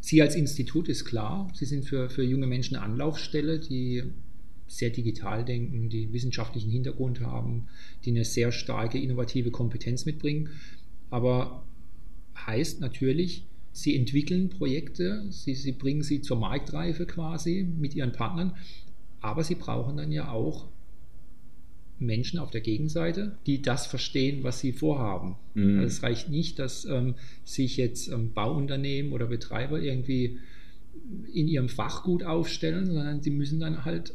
Sie 0.00 0.20
als 0.20 0.34
Institut 0.34 0.88
ist 0.88 1.06
klar, 1.06 1.50
Sie 1.54 1.64
sind 1.64 1.86
für, 1.86 2.10
für 2.10 2.22
junge 2.22 2.46
Menschen 2.46 2.76
Anlaufstelle, 2.76 3.58
die 3.58 4.02
sehr 4.66 4.90
digital 4.90 5.44
denken, 5.44 5.88
die 5.88 6.12
wissenschaftlichen 6.12 6.70
Hintergrund 6.70 7.20
haben, 7.20 7.68
die 8.04 8.10
eine 8.10 8.24
sehr 8.24 8.52
starke 8.52 8.98
innovative 8.98 9.50
Kompetenz 9.50 10.04
mitbringen. 10.04 10.50
Aber 11.10 11.64
heißt 12.34 12.80
natürlich, 12.80 13.46
Sie 13.76 13.96
entwickeln 13.96 14.50
Projekte, 14.50 15.24
sie, 15.30 15.56
sie 15.56 15.72
bringen 15.72 16.04
sie 16.04 16.20
zur 16.20 16.38
Marktreife 16.38 17.06
quasi 17.06 17.66
mit 17.76 17.96
ihren 17.96 18.12
Partnern, 18.12 18.54
aber 19.20 19.42
sie 19.42 19.56
brauchen 19.56 19.96
dann 19.96 20.12
ja 20.12 20.30
auch 20.30 20.68
Menschen 21.98 22.38
auf 22.38 22.52
der 22.52 22.60
Gegenseite, 22.60 23.36
die 23.46 23.62
das 23.62 23.88
verstehen, 23.88 24.44
was 24.44 24.60
sie 24.60 24.70
vorhaben. 24.70 25.36
Mhm. 25.54 25.80
Also 25.80 25.88
es 25.88 26.02
reicht 26.04 26.28
nicht, 26.28 26.60
dass 26.60 26.84
ähm, 26.84 27.16
sich 27.44 27.76
jetzt 27.76 28.08
ähm, 28.08 28.32
Bauunternehmen 28.32 29.12
oder 29.12 29.26
Betreiber 29.26 29.80
irgendwie 29.80 30.38
in 31.32 31.48
ihrem 31.48 31.68
Fach 31.68 32.04
gut 32.04 32.22
aufstellen, 32.22 32.86
sondern 32.86 33.22
sie 33.22 33.30
müssen 33.30 33.58
dann 33.58 33.84
halt 33.84 34.14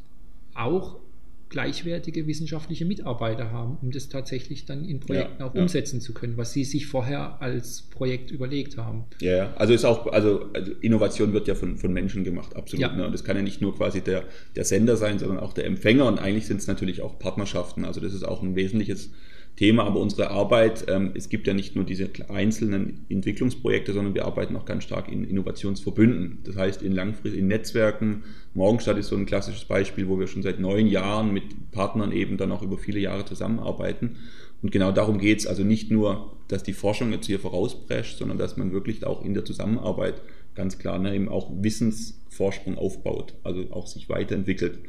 auch 0.53 1.01
gleichwertige 1.49 2.27
wissenschaftliche 2.27 2.85
Mitarbeiter 2.85 3.51
haben, 3.51 3.77
um 3.81 3.91
das 3.91 4.07
tatsächlich 4.07 4.65
dann 4.65 4.85
in 4.85 4.99
Projekten 4.99 5.41
ja, 5.41 5.47
auch 5.47 5.55
ja. 5.55 5.61
umsetzen 5.61 5.99
zu 5.99 6.13
können, 6.13 6.37
was 6.37 6.53
sie 6.53 6.63
sich 6.63 6.85
vorher 6.85 7.41
als 7.41 7.81
Projekt 7.89 8.29
überlegt 8.29 8.77
haben. 8.77 9.05
Ja, 9.19 9.53
also 9.55 9.73
ist 9.73 9.83
auch, 9.83 10.07
also, 10.07 10.49
also 10.53 10.71
Innovation 10.81 11.33
wird 11.33 11.47
ja 11.47 11.55
von, 11.55 11.77
von 11.77 11.91
Menschen 11.91 12.23
gemacht, 12.23 12.55
absolut. 12.55 12.81
Ja. 12.81 12.95
Ne? 12.95 13.05
Und 13.05 13.13
das 13.13 13.23
kann 13.23 13.35
ja 13.35 13.41
nicht 13.41 13.61
nur 13.61 13.75
quasi 13.75 14.01
der, 14.01 14.25
der 14.55 14.63
Sender 14.63 14.95
sein, 14.95 15.17
sondern 15.17 15.39
auch 15.39 15.53
der 15.53 15.65
Empfänger 15.65 16.05
und 16.05 16.19
eigentlich 16.19 16.45
sind 16.45 16.57
es 16.57 16.67
natürlich 16.67 17.01
auch 17.01 17.17
Partnerschaften. 17.17 17.83
Also 17.83 17.99
das 17.99 18.13
ist 18.13 18.23
auch 18.23 18.43
ein 18.43 18.55
wesentliches 18.55 19.09
Thema, 19.59 19.83
aber 19.83 19.99
unsere 19.99 20.31
Arbeit, 20.31 20.85
ähm, 20.87 21.11
es 21.15 21.27
gibt 21.27 21.45
ja 21.45 21.53
nicht 21.53 21.75
nur 21.75 21.83
diese 21.83 22.09
einzelnen 22.29 23.05
Entwicklungsprojekte, 23.09 23.91
sondern 23.91 24.13
wir 24.13 24.23
arbeiten 24.23 24.55
auch 24.55 24.63
ganz 24.63 24.85
stark 24.85 25.11
in 25.11 25.25
Innovationsverbünden. 25.25 26.39
Das 26.45 26.55
heißt, 26.55 26.81
in 26.81 26.93
langfristigen 26.93 27.47
Netzwerken. 27.47 28.23
Morgenstadt 28.53 28.97
ist 28.97 29.09
so 29.09 29.17
ein 29.17 29.25
klassisches 29.25 29.65
Beispiel, 29.65 30.07
wo 30.07 30.17
wir 30.17 30.27
schon 30.27 30.43
seit 30.43 30.61
neun 30.61 30.87
Jahren 30.87 31.33
mit 31.33 31.71
Partnern 31.71 32.13
eben 32.13 32.37
dann 32.37 32.53
auch 32.53 32.61
über 32.61 32.77
viele 32.77 33.01
Jahre 33.01 33.25
zusammenarbeiten. 33.25 34.15
Und 34.61 34.71
genau 34.71 34.93
darum 34.93 35.17
geht 35.17 35.39
es. 35.39 35.45
Also 35.45 35.65
nicht 35.65 35.91
nur, 35.91 36.37
dass 36.47 36.63
die 36.63 36.71
Forschung 36.71 37.11
jetzt 37.11 37.25
hier 37.25 37.41
vorausprescht, 37.41 38.17
sondern 38.17 38.37
dass 38.37 38.55
man 38.55 38.71
wirklich 38.71 39.05
auch 39.05 39.25
in 39.25 39.33
der 39.33 39.43
Zusammenarbeit 39.43 40.21
ganz 40.55 40.79
klar 40.79 40.99
ne, 40.99 41.13
eben 41.13 41.27
auch 41.27 41.51
Wissensvorsprung 41.61 42.77
aufbaut, 42.77 43.33
also 43.43 43.65
auch 43.71 43.87
sich 43.87 44.07
weiterentwickelt 44.07 44.79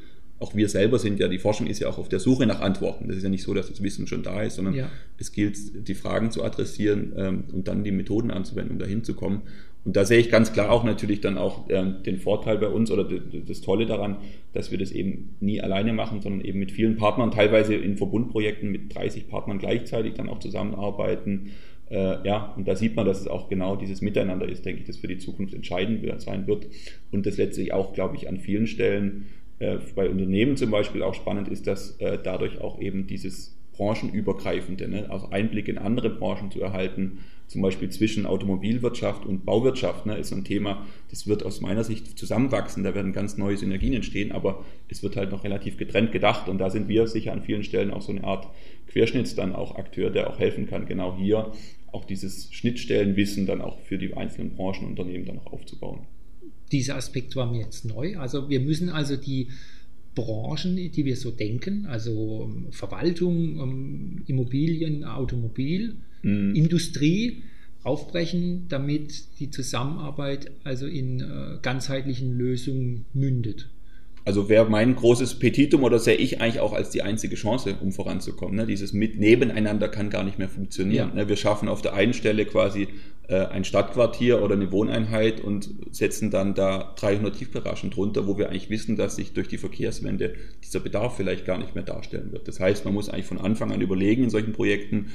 auch 0.41 0.55
wir 0.55 0.69
selber 0.69 0.99
sind 0.99 1.21
ja, 1.21 1.29
die 1.29 1.39
Forschung 1.39 1.67
ist 1.67 1.81
ja 1.81 1.89
auch 1.89 1.99
auf 1.99 2.09
der 2.09 2.19
Suche 2.19 2.47
nach 2.47 2.61
Antworten. 2.61 3.09
Das 3.09 3.19
ist 3.19 3.23
ja 3.23 3.29
nicht 3.29 3.43
so, 3.43 3.53
dass 3.53 3.69
das 3.69 3.83
Wissen 3.83 4.07
schon 4.07 4.23
da 4.23 4.43
ist, 4.43 4.57
sondern 4.57 4.75
ja. 4.75 4.91
es 5.19 5.33
gilt, 5.33 5.87
die 5.87 5.95
Fragen 5.95 6.31
zu 6.31 6.43
adressieren 6.43 7.13
ähm, 7.17 7.45
und 7.53 7.69
dann 7.69 7.85
die 7.85 7.93
Methoden 7.93 8.31
anzuwenden, 8.31 8.73
um 8.73 8.79
dahin 8.79 9.05
zu 9.05 9.15
kommen. 9.15 9.43
Und 9.85 9.97
da 9.97 10.05
sehe 10.05 10.19
ich 10.19 10.31
ganz 10.31 10.53
klar 10.53 10.71
auch 10.71 10.83
natürlich 10.83 11.21
dann 11.21 11.39
auch 11.39 11.65
ähm, 11.69 12.03
den 12.05 12.19
Vorteil 12.19 12.59
bei 12.59 12.69
uns 12.69 12.91
oder 12.91 13.05
das 13.05 13.61
Tolle 13.61 13.87
daran, 13.87 14.19
dass 14.53 14.71
wir 14.71 14.79
das 14.79 14.93
eben 14.93 15.37
nie 15.41 15.61
alleine 15.61 15.93
machen, 15.93 16.21
sondern 16.23 16.43
eben 16.43 16.59
mit 16.59 16.73
vielen 16.73 16.97
Partnern, 16.97 17.31
teilweise 17.31 17.75
in 17.75 17.97
Verbundprojekten 17.97 18.71
mit 18.71 18.95
30 18.95 19.29
Partnern 19.29 19.59
gleichzeitig 19.59 20.15
dann 20.15 20.29
auch 20.29 20.39
zusammenarbeiten. 20.39 21.51
Äh, 21.91 22.27
ja, 22.27 22.55
und 22.57 22.69
da 22.69 22.77
sieht 22.77 22.95
man, 22.95 23.05
dass 23.05 23.21
es 23.21 23.27
auch 23.27 23.49
genau 23.49 23.77
dieses 23.77 24.01
Miteinander 24.01 24.49
ist, 24.49 24.65
denke 24.65 24.81
ich, 24.81 24.87
das 24.87 24.99
für 24.99 25.09
die 25.09 25.19
Zukunft 25.19 25.55
entscheidend 25.55 26.03
sein 26.21 26.47
wird. 26.47 26.67
Und 27.11 27.27
das 27.27 27.37
letztlich 27.37 27.73
auch, 27.73 27.93
glaube 27.93 28.17
ich, 28.17 28.29
an 28.29 28.39
vielen 28.39 28.67
Stellen 28.67 29.27
bei 29.95 30.09
Unternehmen 30.09 30.57
zum 30.57 30.71
Beispiel 30.71 31.03
auch 31.03 31.15
spannend 31.15 31.49
ist, 31.49 31.67
dass 31.67 31.97
äh, 31.99 32.19
dadurch 32.23 32.61
auch 32.61 32.81
eben 32.81 33.07
dieses 33.07 33.57
branchenübergreifende, 33.73 34.89
ne, 34.89 35.07
auch 35.11 35.31
Einblick 35.33 35.69
in 35.69 35.79
andere 35.79 36.11
Branchen 36.11 36.51
zu 36.51 36.61
erhalten, 36.61 37.21
zum 37.47 37.63
Beispiel 37.63 37.89
zwischen 37.89 38.27
Automobilwirtschaft 38.27 39.25
und 39.27 39.45
Bauwirtschaft, 39.45 40.07
ne, 40.07 40.17
ist 40.17 40.33
ein 40.33 40.45
Thema, 40.45 40.87
das 41.11 41.27
wird 41.27 41.45
aus 41.45 41.61
meiner 41.61 41.85
Sicht 41.85 42.19
zusammenwachsen, 42.19 42.85
da 42.85 42.95
werden 42.95 43.13
ganz 43.13 43.39
neue 43.39 43.57
Synergien 43.57 43.95
entstehen, 43.95 44.33
aber 44.33 44.65
es 44.89 45.03
wird 45.03 45.17
halt 45.17 45.31
noch 45.31 45.45
relativ 45.45 45.77
getrennt 45.77 46.13
gedacht 46.13 46.49
und 46.49 46.59
da 46.59 46.71
sind 46.71 46.89
wir 46.89 47.07
sicher 47.07 47.33
an 47.33 47.43
vielen 47.43 47.63
Stellen 47.63 47.91
auch 47.91 48.03
so 48.03 48.13
eine 48.13 48.25
Art 48.25 48.49
Querschnitts 48.89 49.35
dann 49.35 49.55
auch 49.55 49.77
Akteur, 49.77 50.11
der 50.11 50.31
auch 50.31 50.39
helfen 50.39 50.67
kann, 50.67 50.87
genau 50.87 51.17
hier 51.17 51.53
auch 51.93 52.05
dieses 52.05 52.53
Schnittstellenwissen 52.53 53.47
dann 53.47 53.61
auch 53.61 53.81
für 53.81 53.99
die 53.99 54.15
einzelnen 54.15 54.55
Branchenunternehmen 54.55 55.27
dann 55.27 55.39
auch 55.39 55.53
aufzubauen 55.53 56.07
dieser 56.73 56.97
Aspekt 56.97 57.37
war 57.37 57.51
mir 57.51 57.61
jetzt 57.61 57.85
neu. 57.85 58.17
Also 58.19 58.49
wir 58.49 58.61
müssen 58.61 58.89
also 58.89 59.17
die 59.17 59.49
Branchen, 60.15 60.77
die 60.77 61.05
wir 61.05 61.17
so 61.17 61.31
denken, 61.31 61.87
also 61.87 62.51
ähm, 62.51 62.73
Verwaltung, 62.73 63.61
ähm, 63.61 64.23
Immobilien, 64.27 65.05
Automobil, 65.05 65.97
mhm. 66.23 66.55
Industrie, 66.55 67.43
aufbrechen, 67.83 68.67
damit 68.69 69.39
die 69.39 69.51
Zusammenarbeit 69.51 70.51
also 70.65 70.87
in 70.87 71.21
äh, 71.21 71.59
ganzheitlichen 71.63 72.37
Lösungen 72.37 73.07
mündet. 73.15 73.71
Also 74.31 74.49
wäre 74.49 74.71
mein 74.71 74.95
großes 74.95 75.41
Petitum 75.41 75.83
oder 75.83 75.99
sehe 75.99 76.15
ich 76.15 76.41
eigentlich 76.41 76.61
auch 76.61 76.73
als 76.73 76.91
die 76.91 77.03
einzige 77.03 77.35
Chance, 77.35 77.75
um 77.81 77.91
voranzukommen. 77.91 78.55
Ne? 78.55 78.65
Dieses 78.65 78.93
mit 78.93 79.19
nebeneinander 79.19 79.89
kann 79.89 80.09
gar 80.09 80.23
nicht 80.23 80.39
mehr 80.39 80.49
funktionieren. 80.49 81.09
Ja. 81.09 81.15
Ne? 81.25 81.29
Wir 81.29 81.35
schaffen 81.35 81.69
auf 81.69 81.83
der 81.83 81.95
einen 81.95 82.13
Stelle 82.13 82.47
quasi 82.47 82.87
äh, 83.27 83.47
ein 83.47 83.65
Stadtquartier 83.65 84.41
oder 84.41 84.55
eine 84.55 84.71
Wohneinheit 84.71 85.41
und 85.41 85.71
setzen 85.91 86.31
dann 86.31 86.55
da 86.55 86.95
300 86.95 87.35
Tiefgaragen 87.35 87.91
drunter, 87.91 88.29
wo 88.29 88.39
wir 88.39 88.51
eigentlich 88.51 88.71
wissen, 88.71 88.95
dass 88.95 89.17
sich 89.17 89.33
durch 89.33 89.49
die 89.49 89.59
Verkehrswende 89.59 90.35
dieser 90.65 90.79
Bedarf 90.79 91.17
vielleicht 91.17 91.45
gar 91.45 91.59
nicht 91.59 91.75
mehr 91.75 91.83
darstellen 91.83 92.31
wird. 92.31 92.47
Das 92.47 92.61
heißt, 92.61 92.85
man 92.85 92.95
muss 92.95 93.09
eigentlich 93.09 93.27
von 93.27 93.41
Anfang 93.41 93.73
an 93.73 93.81
überlegen 93.81 94.23
in 94.23 94.31
solchen 94.31 94.53
Projekten, 94.53 95.07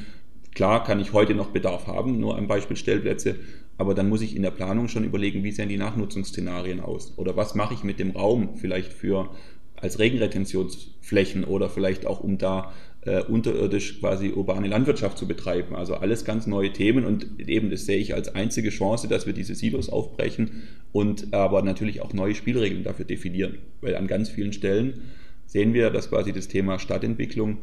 Klar 0.55 0.86
kann 0.86 1.01
ich 1.01 1.12
heute 1.12 1.36
noch 1.36 1.50
Bedarf 1.50 1.86
haben, 1.86 2.17
nur 2.17 2.38
ein 2.38 2.48
Beispiel 2.48 2.77
Stellplätze, 2.77 3.36
aber 3.77 3.94
dann 3.94 4.10
muss 4.10 4.22
ich 4.22 4.36
in 4.36 4.41
der 4.41 4.51
Planung 4.51 4.88
schon 4.88 5.03
überlegen, 5.03 5.44
wie 5.44 5.51
sehen 5.51 5.70
die 5.70 5.77
Nachnutzungsszenarien 5.77 6.79
aus 6.79 7.17
oder 7.17 7.36
was 7.36 7.55
mache 7.55 7.74
ich 7.74 7.84
mit 7.84 8.00
dem 8.00 8.12
Raum 8.12 8.55
vielleicht 8.55 8.94
für 8.94 9.29
als 9.75 10.00
Regenretentionsflächen 10.00 11.44
oder 11.44 11.70
vielleicht 11.70 12.05
auch 12.05 12.22
um 12.22 12.38
da 12.38 12.72
äh, 13.01 13.22
unterirdisch 13.22 14.00
quasi 14.00 14.32
urbane 14.32 14.67
Landwirtschaft 14.67 15.17
zu 15.17 15.27
betreiben. 15.27 15.75
Also 15.75 15.96
alles 15.96 16.25
ganz 16.25 16.48
neue 16.48 16.74
Themen 16.74 17.05
und 17.05 17.39
eben 17.39 17.70
das 17.70 17.86
sehe 17.86 17.98
ich 17.98 18.13
als 18.13 18.34
einzige 18.34 18.70
Chance, 18.70 19.08
dass 19.08 19.25
wir 19.25 19.34
diese 19.34 19.55
Silos 19.55 19.89
aufbrechen 19.89 20.63
und 20.91 21.34
aber 21.34 21.62
natürlich 21.62 22.01
auch 22.01 22.13
neue 22.13 22.36
Spielregeln 22.36 22.84
dafür 22.84 23.05
definieren, 23.05 23.60
weil 23.82 23.96
an 23.96 24.08
ganz 24.08 24.29
vielen 24.29 24.53
Stellen 24.53 25.01
sehen 25.46 25.74
wir, 25.74 25.89
dass 25.91 26.10
quasi 26.10 26.34
das 26.34 26.48
Thema 26.48 26.79
Stadtentwicklung 26.79 27.58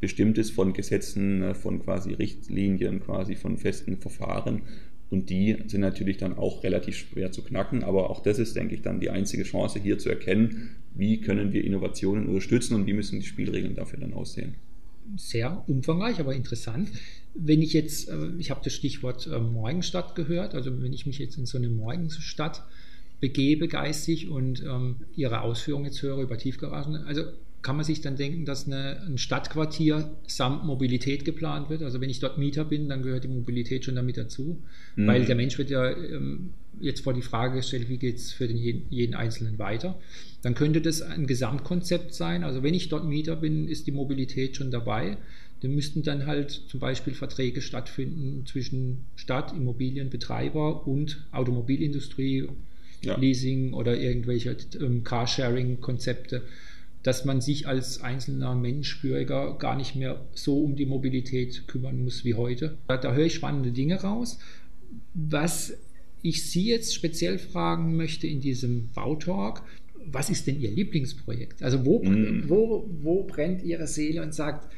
bestimmt 0.00 0.38
ist 0.38 0.50
von 0.50 0.72
Gesetzen, 0.72 1.40
ne, 1.40 1.54
von 1.54 1.82
quasi 1.82 2.14
Richtlinien, 2.14 3.00
quasi 3.00 3.36
von 3.36 3.56
festen 3.56 3.96
Verfahren. 3.96 4.62
Und 5.10 5.30
die 5.30 5.56
sind 5.66 5.80
natürlich 5.80 6.18
dann 6.18 6.36
auch 6.36 6.62
relativ 6.62 6.96
schwer 6.96 7.32
zu 7.32 7.42
knacken. 7.42 7.82
Aber 7.82 8.10
auch 8.10 8.20
das 8.20 8.38
ist, 8.38 8.56
denke 8.56 8.74
ich, 8.74 8.82
dann 8.82 9.00
die 9.00 9.10
einzige 9.10 9.44
Chance 9.44 9.78
hier 9.80 9.98
zu 9.98 10.08
erkennen, 10.08 10.76
wie 10.94 11.20
können 11.20 11.52
wir 11.52 11.64
Innovationen 11.64 12.26
unterstützen 12.26 12.74
und 12.74 12.86
wie 12.86 12.92
müssen 12.92 13.20
die 13.20 13.26
Spielregeln 13.26 13.74
dafür 13.74 14.00
dann 14.00 14.12
aussehen. 14.12 14.54
Sehr 15.16 15.64
umfangreich, 15.66 16.20
aber 16.20 16.34
interessant. 16.34 16.90
Wenn 17.34 17.62
ich 17.62 17.72
jetzt, 17.72 18.10
äh, 18.10 18.28
ich 18.38 18.50
habe 18.50 18.60
das 18.62 18.74
Stichwort 18.74 19.26
äh, 19.26 19.38
Morgenstadt 19.38 20.14
gehört, 20.14 20.54
also 20.54 20.82
wenn 20.82 20.92
ich 20.92 21.06
mich 21.06 21.18
jetzt 21.18 21.38
in 21.38 21.46
so 21.46 21.56
eine 21.56 21.70
Morgenstadt 21.70 22.64
begebe 23.20 23.68
geistig 23.68 24.28
und 24.28 24.62
ähm, 24.62 24.96
Ihre 25.16 25.40
Ausführungen 25.40 25.86
jetzt 25.86 26.02
höre 26.02 26.18
über 26.18 26.36
Tiefgaragen, 26.36 26.96
also 26.96 27.22
kann 27.62 27.76
man 27.76 27.84
sich 27.84 28.00
dann 28.00 28.16
denken, 28.16 28.44
dass 28.44 28.66
eine, 28.66 29.02
ein 29.06 29.18
Stadtquartier 29.18 30.10
samt 30.26 30.64
Mobilität 30.64 31.24
geplant 31.24 31.70
wird. 31.70 31.82
Also 31.82 32.00
wenn 32.00 32.10
ich 32.10 32.20
dort 32.20 32.38
Mieter 32.38 32.64
bin, 32.64 32.88
dann 32.88 33.02
gehört 33.02 33.24
die 33.24 33.28
Mobilität 33.28 33.84
schon 33.84 33.96
damit 33.96 34.16
dazu, 34.16 34.62
mhm. 34.94 35.06
weil 35.06 35.24
der 35.24 35.34
Mensch 35.34 35.58
wird 35.58 35.70
ja 35.70 35.90
ähm, 35.90 36.50
jetzt 36.80 37.02
vor 37.02 37.14
die 37.14 37.22
Frage 37.22 37.56
gestellt, 37.56 37.88
wie 37.88 37.98
geht 37.98 38.16
es 38.16 38.32
für 38.32 38.46
den 38.46 38.56
jeden, 38.56 39.14
Einzelnen 39.14 39.58
weiter. 39.58 39.98
Dann 40.42 40.54
könnte 40.54 40.80
das 40.80 41.02
ein 41.02 41.26
Gesamtkonzept 41.26 42.14
sein. 42.14 42.44
Also 42.44 42.62
wenn 42.62 42.74
ich 42.74 42.88
dort 42.88 43.04
Mieter 43.04 43.34
bin, 43.34 43.68
ist 43.68 43.88
die 43.88 43.92
Mobilität 43.92 44.56
schon 44.56 44.70
dabei. 44.70 45.16
Dann 45.60 45.74
müssten 45.74 46.04
dann 46.04 46.26
halt 46.26 46.50
zum 46.52 46.78
Beispiel 46.78 47.14
Verträge 47.14 47.60
stattfinden 47.60 48.46
zwischen 48.46 49.06
Stadt, 49.16 49.52
Immobilienbetreiber 49.52 50.86
und 50.86 51.26
Automobilindustrie, 51.32 52.48
ja. 53.02 53.16
Leasing 53.16 53.72
oder 53.72 53.98
irgendwelche 53.98 54.56
ähm, 54.80 55.02
Carsharing-Konzepte 55.02 56.42
dass 57.02 57.24
man 57.24 57.40
sich 57.40 57.66
als 57.66 58.00
einzelner 58.00 58.54
Mensch, 58.54 59.00
Bürger 59.00 59.56
gar 59.58 59.76
nicht 59.76 59.94
mehr 59.94 60.26
so 60.34 60.62
um 60.62 60.76
die 60.76 60.86
Mobilität 60.86 61.68
kümmern 61.68 62.02
muss 62.02 62.24
wie 62.24 62.34
heute. 62.34 62.78
Da, 62.88 62.96
da 62.96 63.14
höre 63.14 63.26
ich 63.26 63.34
spannende 63.34 63.72
Dinge 63.72 64.00
raus. 64.00 64.38
Was 65.14 65.78
ich 66.22 66.50
Sie 66.50 66.66
jetzt 66.66 66.94
speziell 66.94 67.38
fragen 67.38 67.96
möchte 67.96 68.26
in 68.26 68.40
diesem 68.40 68.90
Bautalk, 68.94 69.62
was 70.04 70.30
ist 70.30 70.46
denn 70.46 70.60
Ihr 70.60 70.70
Lieblingsprojekt? 70.70 71.62
Also 71.62 71.84
wo, 71.84 72.02
mm. 72.02 72.44
wo, 72.48 72.88
wo 73.02 73.24
brennt 73.24 73.62
Ihre 73.62 73.86
Seele 73.86 74.22
und 74.22 74.34
sagt, 74.34 74.72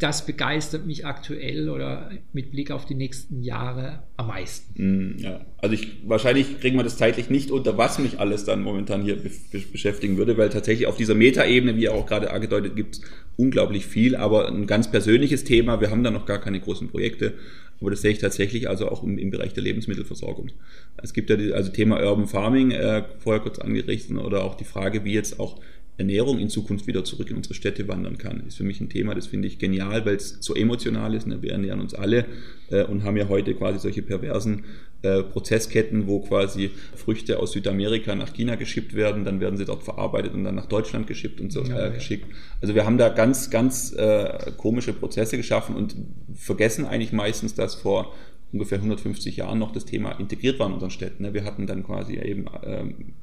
das 0.00 0.26
begeistert 0.26 0.86
mich 0.86 1.06
aktuell 1.06 1.68
oder 1.68 2.10
mit 2.32 2.50
Blick 2.50 2.72
auf 2.72 2.84
die 2.84 2.96
nächsten 2.96 3.42
Jahre 3.42 4.02
am 4.16 4.28
meisten. 4.28 4.74
Mm, 5.14 5.18
ja, 5.18 5.40
also 5.58 5.74
ich, 5.74 5.98
wahrscheinlich 6.04 6.60
kriegen 6.60 6.76
wir 6.76 6.82
das 6.82 6.96
zeitlich 6.96 7.30
nicht 7.30 7.52
unter, 7.52 7.78
was 7.78 8.00
mich 8.00 8.18
alles 8.18 8.44
dann 8.44 8.62
momentan 8.62 9.02
hier 9.02 9.16
be 9.16 9.30
beschäftigen 9.70 10.16
würde, 10.16 10.36
weil 10.36 10.48
tatsächlich 10.48 10.88
auf 10.88 10.96
dieser 10.96 11.14
Metaebene, 11.14 11.76
wie 11.76 11.88
auch 11.88 12.06
gerade 12.06 12.32
angedeutet, 12.32 12.74
gibt 12.74 12.96
es 12.96 13.02
unglaublich 13.36 13.86
viel, 13.86 14.16
aber 14.16 14.48
ein 14.48 14.66
ganz 14.66 14.90
persönliches 14.90 15.44
Thema, 15.44 15.80
wir 15.80 15.90
haben 15.90 16.02
da 16.02 16.10
noch 16.10 16.26
gar 16.26 16.40
keine 16.40 16.58
großen 16.58 16.88
Projekte, 16.88 17.34
aber 17.80 17.90
das 17.90 18.00
sehe 18.00 18.12
ich 18.12 18.18
tatsächlich 18.18 18.68
also 18.68 18.88
auch 18.88 19.04
im, 19.04 19.18
im 19.18 19.30
Bereich 19.30 19.52
der 19.52 19.62
Lebensmittelversorgung. 19.62 20.50
Es 20.96 21.12
gibt 21.12 21.30
ja 21.30 21.36
die, 21.36 21.52
also 21.52 21.70
Thema 21.70 22.02
Urban 22.02 22.26
Farming, 22.26 22.70
äh, 22.72 23.04
vorher 23.18 23.42
kurz 23.42 23.58
angerichtet, 23.58 24.16
oder 24.16 24.44
auch 24.44 24.56
die 24.56 24.64
Frage, 24.64 25.04
wie 25.04 25.12
jetzt 25.12 25.38
auch 25.38 25.60
Ernährung 25.98 26.38
in 26.38 26.50
Zukunft 26.50 26.86
wieder 26.86 27.04
zurück 27.04 27.30
in 27.30 27.36
unsere 27.36 27.54
Städte 27.54 27.88
wandern 27.88 28.18
kann. 28.18 28.46
Ist 28.46 28.58
für 28.58 28.64
mich 28.64 28.80
ein 28.80 28.90
Thema, 28.90 29.14
das 29.14 29.26
finde 29.26 29.48
ich 29.48 29.58
genial, 29.58 30.04
weil 30.04 30.16
es 30.16 30.38
so 30.40 30.54
emotional 30.54 31.14
ist. 31.14 31.26
Ne? 31.26 31.40
Wir 31.40 31.52
ernähren 31.52 31.80
uns 31.80 31.94
alle 31.94 32.26
äh, 32.70 32.84
und 32.84 33.04
haben 33.04 33.16
ja 33.16 33.28
heute 33.28 33.54
quasi 33.54 33.78
solche 33.78 34.02
perversen 34.02 34.64
äh, 35.02 35.22
Prozessketten, 35.22 36.06
wo 36.06 36.20
quasi 36.20 36.70
Früchte 36.94 37.38
aus 37.38 37.52
Südamerika 37.52 38.14
nach 38.14 38.32
China 38.32 38.56
geschippt 38.56 38.94
werden, 38.94 39.24
dann 39.24 39.40
werden 39.40 39.56
sie 39.56 39.64
dort 39.64 39.82
verarbeitet 39.82 40.34
und 40.34 40.44
dann 40.44 40.54
nach 40.54 40.66
Deutschland 40.66 41.06
geschippt 41.06 41.40
und 41.40 41.52
so 41.52 41.62
ja, 41.62 41.86
äh, 41.86 41.90
geschickt. 41.92 42.26
Also 42.60 42.74
wir 42.74 42.84
haben 42.84 42.98
da 42.98 43.08
ganz, 43.08 43.50
ganz 43.50 43.92
äh, 43.92 44.52
komische 44.56 44.92
Prozesse 44.92 45.36
geschaffen 45.36 45.76
und 45.76 45.96
vergessen 46.34 46.84
eigentlich 46.84 47.12
meistens, 47.12 47.54
dass 47.54 47.74
vor 47.74 48.14
ungefähr 48.52 48.78
150 48.78 49.36
Jahren 49.36 49.58
noch 49.58 49.72
das 49.72 49.84
Thema 49.84 50.12
integriert 50.12 50.58
war 50.58 50.66
in 50.66 50.74
unseren 50.74 50.90
Städten. 50.90 51.22
Ne? 51.22 51.34
Wir 51.34 51.44
hatten 51.44 51.66
dann 51.66 51.82
quasi 51.82 52.16
eben 52.16 52.46
ähm, 52.64 53.14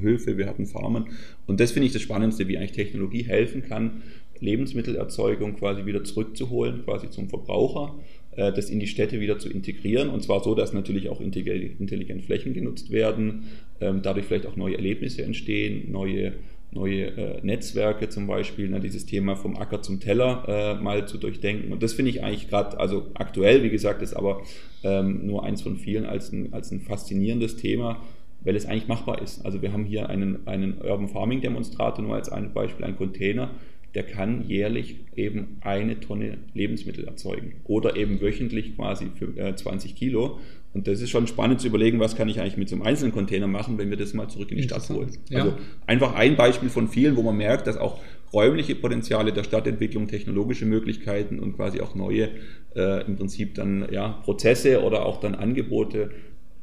Höfe, 0.00 0.36
wir 0.38 0.46
hatten 0.46 0.66
Farmen. 0.66 1.06
Und 1.46 1.60
das 1.60 1.72
finde 1.72 1.86
ich 1.86 1.92
das 1.92 2.02
Spannendste, 2.02 2.48
wie 2.48 2.58
eigentlich 2.58 2.72
Technologie 2.72 3.24
helfen 3.24 3.62
kann, 3.62 4.02
Lebensmittelerzeugung 4.40 5.56
quasi 5.56 5.86
wieder 5.86 6.04
zurückzuholen, 6.04 6.82
quasi 6.84 7.10
zum 7.10 7.28
Verbraucher, 7.28 7.94
äh, 8.32 8.52
das 8.52 8.70
in 8.70 8.80
die 8.80 8.86
Städte 8.86 9.20
wieder 9.20 9.38
zu 9.38 9.48
integrieren. 9.48 10.08
Und 10.10 10.22
zwar 10.22 10.42
so, 10.42 10.54
dass 10.54 10.72
natürlich 10.72 11.08
auch 11.08 11.20
intelligent 11.20 12.22
Flächen 12.22 12.54
genutzt 12.54 12.90
werden, 12.90 13.44
ähm, 13.80 14.00
dadurch 14.02 14.26
vielleicht 14.26 14.46
auch 14.46 14.56
neue 14.56 14.76
Erlebnisse 14.76 15.22
entstehen, 15.22 15.90
neue 15.90 16.32
neue 16.74 17.06
äh, 17.06 17.40
Netzwerke 17.42 18.08
zum 18.08 18.26
Beispiel, 18.26 18.68
ne, 18.68 18.80
dieses 18.80 19.06
Thema 19.06 19.36
vom 19.36 19.56
Acker 19.56 19.80
zum 19.82 20.00
Teller 20.00 20.44
äh, 20.48 20.82
mal 20.82 21.06
zu 21.06 21.18
durchdenken. 21.18 21.72
Und 21.72 21.82
das 21.82 21.92
finde 21.92 22.10
ich 22.10 22.22
eigentlich 22.22 22.48
gerade, 22.48 22.78
also 22.78 23.06
aktuell, 23.14 23.62
wie 23.62 23.70
gesagt, 23.70 24.02
ist 24.02 24.14
aber 24.14 24.42
ähm, 24.82 25.26
nur 25.26 25.44
eins 25.44 25.62
von 25.62 25.76
vielen 25.76 26.04
als 26.04 26.32
ein, 26.32 26.52
als 26.52 26.70
ein 26.72 26.80
faszinierendes 26.80 27.56
Thema, 27.56 28.02
weil 28.44 28.56
es 28.56 28.66
eigentlich 28.66 28.88
machbar 28.88 29.22
ist. 29.22 29.44
Also 29.44 29.62
wir 29.62 29.72
haben 29.72 29.84
hier 29.84 30.08
einen, 30.08 30.46
einen 30.46 30.78
Urban 30.80 31.08
Farming 31.08 31.40
Demonstrator, 31.40 32.04
nur 32.04 32.14
als 32.14 32.28
ein 32.28 32.52
Beispiel, 32.52 32.84
ein 32.84 32.96
Container, 32.96 33.50
der 33.94 34.02
kann 34.02 34.48
jährlich 34.48 34.96
eben 35.14 35.58
eine 35.60 36.00
Tonne 36.00 36.38
Lebensmittel 36.52 37.04
erzeugen 37.04 37.54
oder 37.64 37.96
eben 37.96 38.20
wöchentlich 38.20 38.76
quasi 38.76 39.06
für 39.14 39.36
äh, 39.38 39.54
20 39.54 39.94
Kilo. 39.94 40.38
Und 40.72 40.88
das 40.88 41.00
ist 41.00 41.10
schon 41.10 41.28
spannend 41.28 41.60
zu 41.60 41.68
überlegen, 41.68 42.00
was 42.00 42.16
kann 42.16 42.28
ich 42.28 42.40
eigentlich 42.40 42.56
mit 42.56 42.68
so 42.68 42.74
einem 42.74 42.82
einzelnen 42.82 43.12
Container 43.12 43.46
machen, 43.46 43.78
wenn 43.78 43.90
wir 43.90 43.96
das 43.96 44.12
mal 44.12 44.28
zurück 44.28 44.50
in 44.50 44.56
die 44.56 44.64
Stadt 44.64 44.88
holen. 44.90 45.10
Ja. 45.30 45.44
Also 45.44 45.54
einfach 45.86 46.14
ein 46.16 46.34
Beispiel 46.34 46.68
von 46.68 46.88
vielen, 46.88 47.14
wo 47.14 47.22
man 47.22 47.36
merkt, 47.36 47.68
dass 47.68 47.76
auch 47.76 48.00
räumliche 48.32 48.74
Potenziale 48.74 49.32
der 49.32 49.44
Stadtentwicklung, 49.44 50.08
technologische 50.08 50.66
Möglichkeiten 50.66 51.38
und 51.38 51.54
quasi 51.54 51.80
auch 51.80 51.94
neue 51.94 52.30
äh, 52.74 53.06
im 53.06 53.14
Prinzip 53.14 53.54
dann 53.54 53.86
ja, 53.92 54.20
Prozesse 54.24 54.82
oder 54.82 55.06
auch 55.06 55.20
dann 55.20 55.36
Angebote 55.36 56.10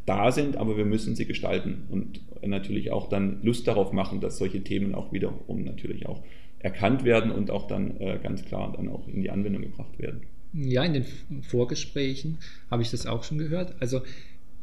da 0.05 0.31
sind, 0.31 0.57
aber 0.57 0.77
wir 0.77 0.85
müssen 0.85 1.15
sie 1.15 1.25
gestalten 1.25 1.83
und 1.89 2.21
natürlich 2.45 2.91
auch 2.91 3.09
dann 3.09 3.41
Lust 3.43 3.67
darauf 3.67 3.93
machen, 3.93 4.19
dass 4.19 4.37
solche 4.37 4.63
Themen 4.63 4.95
auch 4.95 5.13
wiederum 5.13 5.63
natürlich 5.63 6.07
auch 6.07 6.23
erkannt 6.59 7.03
werden 7.03 7.31
und 7.31 7.51
auch 7.51 7.67
dann 7.67 7.99
äh, 7.99 8.19
ganz 8.21 8.43
klar 8.45 8.73
dann 8.75 8.89
auch 8.89 9.07
in 9.07 9.21
die 9.21 9.29
Anwendung 9.29 9.61
gebracht 9.61 9.99
werden. 9.99 10.21
Ja, 10.53 10.83
in 10.83 10.93
den 10.93 11.05
Vorgesprächen 11.43 12.37
habe 12.69 12.81
ich 12.81 12.91
das 12.91 13.05
auch 13.05 13.23
schon 13.23 13.37
gehört. 13.37 13.75
Also 13.79 14.01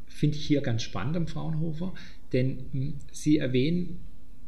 finde 0.07 0.37
ich 0.37 0.45
hier 0.45 0.61
ganz 0.61 0.83
spannend 0.83 1.17
am 1.17 1.27
Fraunhofer, 1.27 1.95
denn 2.33 2.67
hm, 2.73 2.95
Sie 3.13 3.39
erwähnen 3.39 4.01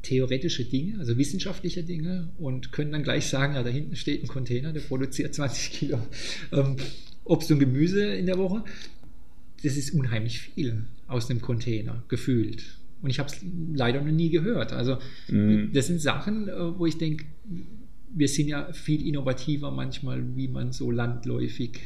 theoretische 0.02 0.64
Dinge, 0.64 0.98
also 0.98 1.18
wissenschaftliche 1.18 1.82
Dinge 1.82 2.30
und 2.38 2.72
können 2.72 2.92
dann 2.92 3.02
gleich 3.02 3.26
sagen, 3.26 3.54
ja, 3.54 3.62
da 3.62 3.68
hinten 3.68 3.96
steht 3.96 4.22
ein 4.22 4.28
Container, 4.28 4.72
der 4.72 4.80
produziert 4.80 5.34
20 5.34 5.72
Kilo 5.72 5.98
ähm, 6.52 6.76
Obst 7.24 7.50
und 7.52 7.58
Gemüse 7.58 8.14
in 8.14 8.26
der 8.26 8.38
Woche 8.38 8.64
das 9.62 9.76
ist 9.76 9.94
unheimlich 9.94 10.40
viel 10.40 10.84
aus 11.06 11.30
einem 11.30 11.40
Container 11.40 12.02
gefühlt. 12.08 12.64
Und 13.02 13.10
ich 13.10 13.18
habe 13.18 13.28
es 13.30 13.40
leider 13.74 14.02
noch 14.02 14.12
nie 14.12 14.30
gehört. 14.30 14.72
Also 14.72 14.98
mhm. 15.28 15.70
das 15.72 15.86
sind 15.86 16.00
Sachen, 16.00 16.48
äh, 16.48 16.78
wo 16.78 16.86
ich 16.86 16.98
denke, 16.98 17.24
wir 18.12 18.28
sind 18.28 18.48
ja 18.48 18.72
viel 18.72 19.06
innovativer 19.06 19.70
manchmal, 19.70 20.36
wie 20.36 20.48
man 20.48 20.72
so 20.72 20.90
landläufig 20.90 21.78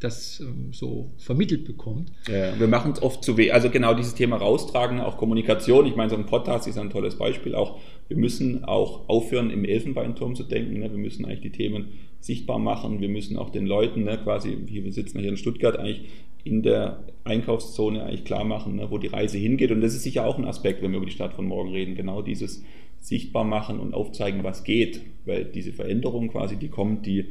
das 0.00 0.40
ähm, 0.40 0.72
so 0.72 1.10
vermittelt 1.18 1.64
bekommt. 1.64 2.12
Ja, 2.28 2.58
wir 2.58 2.68
machen 2.68 2.92
es 2.92 3.02
oft 3.02 3.24
zu 3.24 3.36
weh. 3.36 3.50
Also 3.50 3.68
genau 3.68 3.94
dieses 3.94 4.14
Thema 4.14 4.36
raustragen, 4.36 5.00
auch 5.00 5.16
Kommunikation. 5.16 5.86
Ich 5.86 5.96
meine, 5.96 6.10
so 6.10 6.16
ein 6.16 6.26
Podcast 6.26 6.68
ist 6.68 6.78
ein 6.78 6.90
tolles 6.90 7.16
Beispiel. 7.16 7.54
Auch 7.54 7.80
wir 8.06 8.16
müssen 8.16 8.64
auch 8.64 9.08
aufhören, 9.08 9.50
im 9.50 9.64
Elfenbeinturm 9.64 10.36
zu 10.36 10.44
denken. 10.44 10.78
Ne? 10.78 10.90
Wir 10.90 10.98
müssen 10.98 11.24
eigentlich 11.24 11.40
die 11.40 11.50
Themen 11.50 11.88
sichtbar 12.20 12.58
machen. 12.58 13.00
Wir 13.00 13.08
müssen 13.08 13.36
auch 13.36 13.50
den 13.50 13.66
Leuten, 13.66 14.04
ne, 14.04 14.18
quasi, 14.22 14.56
wir 14.66 14.92
sitzen 14.92 15.18
hier 15.20 15.28
in 15.28 15.36
Stuttgart, 15.36 15.78
eigentlich 15.78 16.08
in 16.44 16.62
der 16.62 17.04
Einkaufszone 17.24 18.02
eigentlich 18.02 18.24
klar 18.24 18.44
machen, 18.44 18.76
ne, 18.76 18.90
wo 18.90 18.98
die 18.98 19.08
Reise 19.08 19.38
hingeht. 19.38 19.70
Und 19.70 19.80
das 19.80 19.94
ist 19.94 20.02
sicher 20.02 20.26
auch 20.26 20.38
ein 20.38 20.44
Aspekt, 20.44 20.82
wenn 20.82 20.92
wir 20.92 20.98
über 20.98 21.06
die 21.06 21.12
Stadt 21.12 21.34
von 21.34 21.46
morgen 21.46 21.70
reden. 21.70 21.94
Genau 21.94 22.22
dieses 22.22 22.62
sichtbar 23.00 23.44
machen 23.44 23.78
und 23.78 23.94
aufzeigen, 23.94 24.44
was 24.44 24.64
geht. 24.64 25.00
Weil 25.24 25.44
diese 25.44 25.72
Veränderung 25.72 26.28
quasi, 26.28 26.56
die 26.56 26.68
kommt, 26.68 27.06
die, 27.06 27.26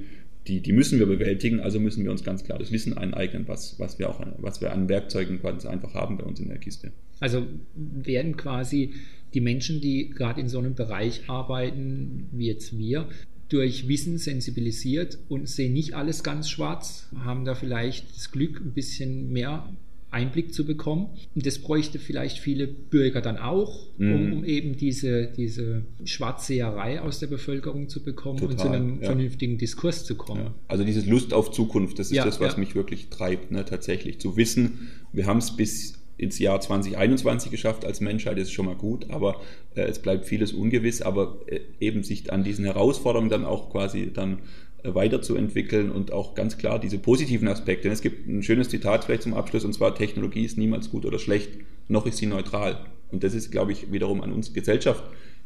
die, 0.48 0.62
die 0.62 0.72
müssen 0.72 1.00
wir 1.00 1.08
bewältigen. 1.08 1.60
Also 1.60 1.80
müssen 1.80 2.04
wir 2.04 2.12
uns 2.12 2.24
ganz 2.24 2.44
klar 2.44 2.60
das 2.60 2.72
Wissen 2.72 2.98
aneignen, 2.98 3.48
was, 3.48 3.80
was, 3.80 4.00
wir, 4.00 4.10
auch, 4.10 4.22
was 4.38 4.62
wir 4.62 4.72
an 4.72 4.88
Werkzeugen 4.88 5.40
quasi 5.40 5.68
einfach 5.68 5.94
haben 5.94 6.18
bei 6.18 6.24
uns 6.24 6.40
in 6.40 6.50
der 6.50 6.60
Kiste. 6.60 6.92
Also 7.20 7.46
werden 7.76 8.38
quasi 8.38 8.94
die 9.34 9.42
Menschen, 9.42 9.82
die 9.82 10.10
gerade 10.10 10.40
in 10.40 10.48
so 10.48 10.60
einem 10.60 10.76
Bereich 10.76 11.24
arbeiten, 11.28 12.30
wie 12.32 12.48
jetzt 12.48 12.78
wir, 12.78 13.08
durch 13.50 13.88
Wissen 13.88 14.18
sensibilisiert 14.18 15.18
und 15.30 15.48
sehen 15.48 15.74
nicht 15.74 15.94
alles 15.94 16.24
ganz 16.24 16.50
schwarz, 16.50 17.08
haben 17.16 17.46
da 17.46 17.56
vielleicht 17.56 18.16
das 18.16 18.32
Glück, 18.32 18.60
ein 18.60 18.74
bisschen 18.74 19.32
mehr 19.32 19.70
Einblick 20.10 20.54
zu 20.54 20.66
bekommen. 20.66 21.10
Und 21.36 21.46
das 21.46 21.60
bräuchte 21.60 22.00
vielleicht 22.00 22.40
viele 22.40 22.68
Bürger 22.68 23.22
dann 23.22 23.38
auch, 23.38 23.88
um, 23.98 24.06
mhm. 24.06 24.34
um 24.34 24.46
eben 24.46 24.78
diese, 24.78 25.28
diese 25.28 25.84
Schwarzseherei 26.06 27.02
aus 27.02 27.20
der 27.20 27.28
Bevölkerung 27.28 27.90
zu 27.90 28.04
bekommen 28.04 28.40
Total, 28.40 28.52
und 28.52 28.60
zu 28.60 28.70
einem 28.70 29.02
ja. 29.02 29.08
vernünftigen 29.08 29.58
Diskurs 29.58 30.06
zu 30.06 30.16
kommen. 30.16 30.46
Ja. 30.46 30.56
Also 30.68 30.84
dieses 30.84 31.06
Lust 31.06 31.34
auf 31.34 31.52
Zukunft, 31.52 32.00
das 32.00 32.08
ist 32.08 32.18
ja, 32.18 32.26
das, 32.26 32.40
was 32.40 32.58
mich 32.58 32.74
wirklich 32.74 33.10
treibt, 33.10 33.52
ne, 33.52 33.66
tatsächlich 33.66 34.20
zu 34.20 34.38
wissen, 34.38 34.90
wir 35.12 35.26
haben 35.26 35.40
es 35.40 35.56
bis 35.56 35.96
ins 36.18 36.40
Jahr 36.40 36.60
2021 36.60 37.52
geschafft 37.52 37.86
als 37.86 38.02
Menschheit, 38.02 38.38
das 38.38 38.48
ist 38.48 38.54
schon 38.54 38.66
mal 38.66 38.76
gut, 38.76 39.10
aber 39.10 39.42
äh, 39.76 39.82
es 39.82 40.00
bleibt 40.00 40.26
vieles 40.26 40.52
ungewiss, 40.52 41.02
aber 41.02 41.40
äh, 41.48 41.60
eben 41.80 42.04
sich 42.04 42.32
an 42.32 42.44
diesen 42.44 42.66
Herausforderungen 42.66 43.30
dann 43.30 43.46
auch 43.46 43.70
quasi 43.70 44.12
dann 44.12 44.40
äh, 44.84 44.94
weiterzuentwickeln 44.96 45.92
und 45.92 46.12
auch 46.12 46.34
ganz 46.34 46.58
klar 46.58 46.80
diese 46.80 46.98
positiven 46.98 47.48
Aspekte. 47.48 47.90
Es 47.90 48.02
gibt 48.02 48.28
ein 48.28 48.42
schönes 48.42 48.70
Zitat 48.70 49.06
vielleicht 49.06 49.24
zum 49.24 49.36
Abschluss 49.36 49.64
und 49.64 49.74
zwar 49.74 49.94
Technologie 49.94 50.46
ist 50.46 50.58
niemals 50.58 50.90
gut 50.90 51.06
oder 51.06 51.20
schlecht, 51.20 51.52
noch 51.88 52.06
ist 52.08 52.18
sie 52.18 52.26
neutral. 52.26 52.86
Und 53.12 53.24
das 53.24 53.34
ist, 53.34 53.52
glaube 53.52 53.72
ich, 53.72 53.92
wiederum 53.92 54.22
an 54.22 54.34
uns 54.34 54.54
Gesellschaft 54.54 55.04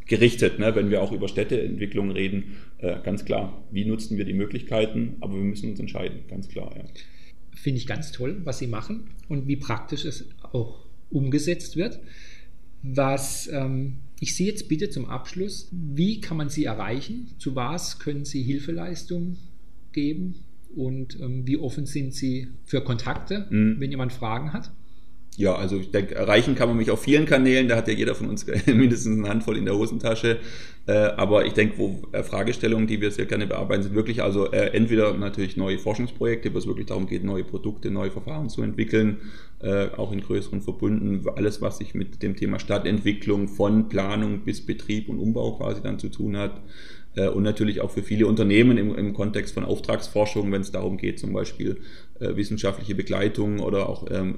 gerichtet, 0.07 0.57
ne? 0.57 0.73
wenn 0.73 0.89
wir 0.89 1.01
auch 1.01 1.11
über 1.11 1.27
Städteentwicklung 1.27 2.11
reden, 2.11 2.57
äh, 2.79 2.95
ganz 3.03 3.23
klar, 3.23 3.61
wie 3.71 3.85
nutzen 3.85 4.17
wir 4.17 4.25
die 4.25 4.33
Möglichkeiten, 4.33 5.17
aber 5.19 5.35
wir 5.35 5.43
müssen 5.43 5.69
uns 5.69 5.79
entscheiden, 5.79 6.21
ganz 6.27 6.47
klar. 6.47 6.71
Ja 6.75 6.83
finde 7.61 7.77
ich 7.77 7.87
ganz 7.87 8.11
toll, 8.11 8.41
was 8.43 8.59
sie 8.59 8.67
machen 8.67 9.11
und 9.29 9.47
wie 9.47 9.55
praktisch 9.55 10.05
es 10.05 10.29
auch 10.53 10.85
umgesetzt 11.09 11.75
wird. 11.75 11.99
Was 12.83 13.47
ähm, 13.51 13.97
ich 14.19 14.35
sehe 14.35 14.47
jetzt 14.47 14.69
bitte 14.69 14.89
zum 14.89 15.05
Abschluss, 15.05 15.69
wie 15.71 16.21
kann 16.21 16.37
man 16.37 16.49
sie 16.49 16.65
erreichen? 16.65 17.33
Zu 17.37 17.55
was 17.55 17.99
können 17.99 18.25
sie 18.25 18.43
Hilfeleistung 18.43 19.37
geben? 19.91 20.35
Und 20.75 21.19
ähm, 21.19 21.45
wie 21.45 21.57
offen 21.57 21.85
sind 21.85 22.13
sie 22.13 22.47
für 22.63 22.83
Kontakte, 22.83 23.47
mhm. 23.49 23.79
wenn 23.79 23.91
jemand 23.91 24.13
Fragen 24.13 24.53
hat? 24.53 24.71
Ja, 25.37 25.55
also 25.55 25.77
ich 25.77 25.91
denke, 25.91 26.13
erreichen 26.15 26.55
kann 26.55 26.67
man 26.67 26.77
mich 26.77 26.91
auf 26.91 27.01
vielen 27.01 27.25
Kanälen, 27.25 27.69
da 27.69 27.77
hat 27.77 27.87
ja 27.87 27.93
jeder 27.93 28.15
von 28.15 28.27
uns 28.27 28.45
mindestens 28.65 29.17
eine 29.17 29.29
Handvoll 29.29 29.57
in 29.57 29.65
der 29.65 29.75
Hosentasche. 29.75 30.39
Äh, 30.87 30.93
aber 30.93 31.45
ich 31.45 31.53
denke, 31.53 31.77
wo 31.77 32.01
äh, 32.11 32.23
Fragestellungen, 32.23 32.87
die 32.87 32.99
wir 32.99 33.11
sehr 33.11 33.25
gerne 33.25 33.45
bearbeiten, 33.45 33.83
sind 33.83 33.93
wirklich 33.93 34.23
also 34.23 34.51
äh, 34.51 34.71
entweder 34.73 35.13
natürlich 35.13 35.55
neue 35.55 35.77
Forschungsprojekte, 35.77 36.53
wo 36.53 36.57
es 36.57 36.65
wirklich 36.65 36.87
darum 36.87 37.05
geht, 37.05 37.23
neue 37.23 37.43
Produkte, 37.43 37.91
neue 37.91 38.11
Verfahren 38.11 38.49
zu 38.49 38.61
entwickeln, 38.61 39.17
auch 39.95 40.11
in 40.11 40.21
größeren 40.21 40.61
Verbunden, 40.61 41.23
alles, 41.35 41.61
was 41.61 41.77
sich 41.77 41.93
mit 41.93 42.23
dem 42.23 42.35
Thema 42.35 42.57
Stadtentwicklung 42.57 43.47
von 43.47 43.89
Planung 43.89 44.39
bis 44.39 44.65
Betrieb 44.65 45.07
und 45.07 45.19
Umbau 45.19 45.55
quasi 45.57 45.83
dann 45.83 45.99
zu 45.99 46.09
tun 46.09 46.35
hat. 46.35 46.59
Und 47.15 47.43
natürlich 47.43 47.79
auch 47.79 47.91
für 47.91 48.01
viele 48.01 48.25
Unternehmen 48.25 48.79
im, 48.79 48.95
im 48.95 49.13
Kontext 49.13 49.53
von 49.53 49.63
Auftragsforschung, 49.63 50.51
wenn 50.51 50.61
es 50.61 50.71
darum 50.71 50.97
geht, 50.97 51.19
zum 51.19 51.31
Beispiel 51.31 51.77
wissenschaftliche 52.35 52.95
Begleitung 52.95 53.59
oder 53.59 53.89
auch 53.89 54.05
ähm, 54.11 54.37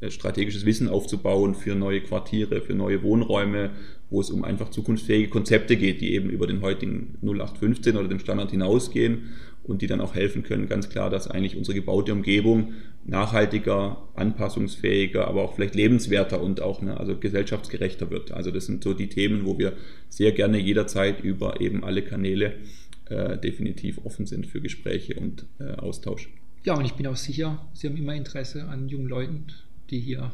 äh, 0.00 0.10
strategisches 0.10 0.64
Wissen 0.64 0.88
aufzubauen 0.88 1.54
für 1.54 1.74
neue 1.74 2.00
Quartiere, 2.00 2.60
für 2.60 2.74
neue 2.74 3.02
Wohnräume, 3.02 3.70
wo 4.10 4.20
es 4.20 4.30
um 4.30 4.44
einfach 4.44 4.70
zukunftsfähige 4.70 5.28
Konzepte 5.28 5.76
geht, 5.76 6.00
die 6.00 6.14
eben 6.14 6.30
über 6.30 6.46
den 6.46 6.62
heutigen 6.62 7.18
0815 7.22 7.96
oder 7.96 8.08
dem 8.08 8.18
Standard 8.18 8.50
hinausgehen 8.50 9.30
und 9.64 9.82
die 9.82 9.86
dann 9.86 10.00
auch 10.00 10.14
helfen 10.14 10.42
können, 10.42 10.68
ganz 10.68 10.88
klar, 10.88 11.10
dass 11.10 11.28
eigentlich 11.28 11.56
unsere 11.56 11.74
gebaute 11.74 12.12
Umgebung 12.12 12.72
nachhaltiger, 13.04 14.08
anpassungsfähiger, 14.14 15.28
aber 15.28 15.42
auch 15.42 15.54
vielleicht 15.54 15.74
lebenswerter 15.74 16.42
und 16.42 16.62
auch 16.62 16.80
ne, 16.80 16.98
also 16.98 17.16
gesellschaftsgerechter 17.16 18.10
wird. 18.10 18.32
Also 18.32 18.50
das 18.50 18.66
sind 18.66 18.82
so 18.82 18.94
die 18.94 19.08
Themen, 19.08 19.44
wo 19.44 19.58
wir 19.58 19.74
sehr 20.08 20.32
gerne 20.32 20.58
jederzeit 20.58 21.22
über 21.22 21.60
eben 21.60 21.84
alle 21.84 22.02
Kanäle 22.02 22.54
äh, 23.10 23.38
definitiv 23.38 23.98
offen 24.04 24.26
sind 24.26 24.46
für 24.46 24.60
Gespräche 24.60 25.14
und 25.14 25.46
äh, 25.58 25.72
Austausch. 25.74 26.30
Ja, 26.64 26.74
und 26.74 26.84
ich 26.84 26.94
bin 26.94 27.06
auch 27.06 27.16
sicher, 27.16 27.66
Sie 27.72 27.86
haben 27.88 27.96
immer 27.96 28.14
Interesse 28.14 28.68
an 28.68 28.88
jungen 28.88 29.08
Leuten, 29.08 29.46
die 29.90 30.00
hier 30.00 30.32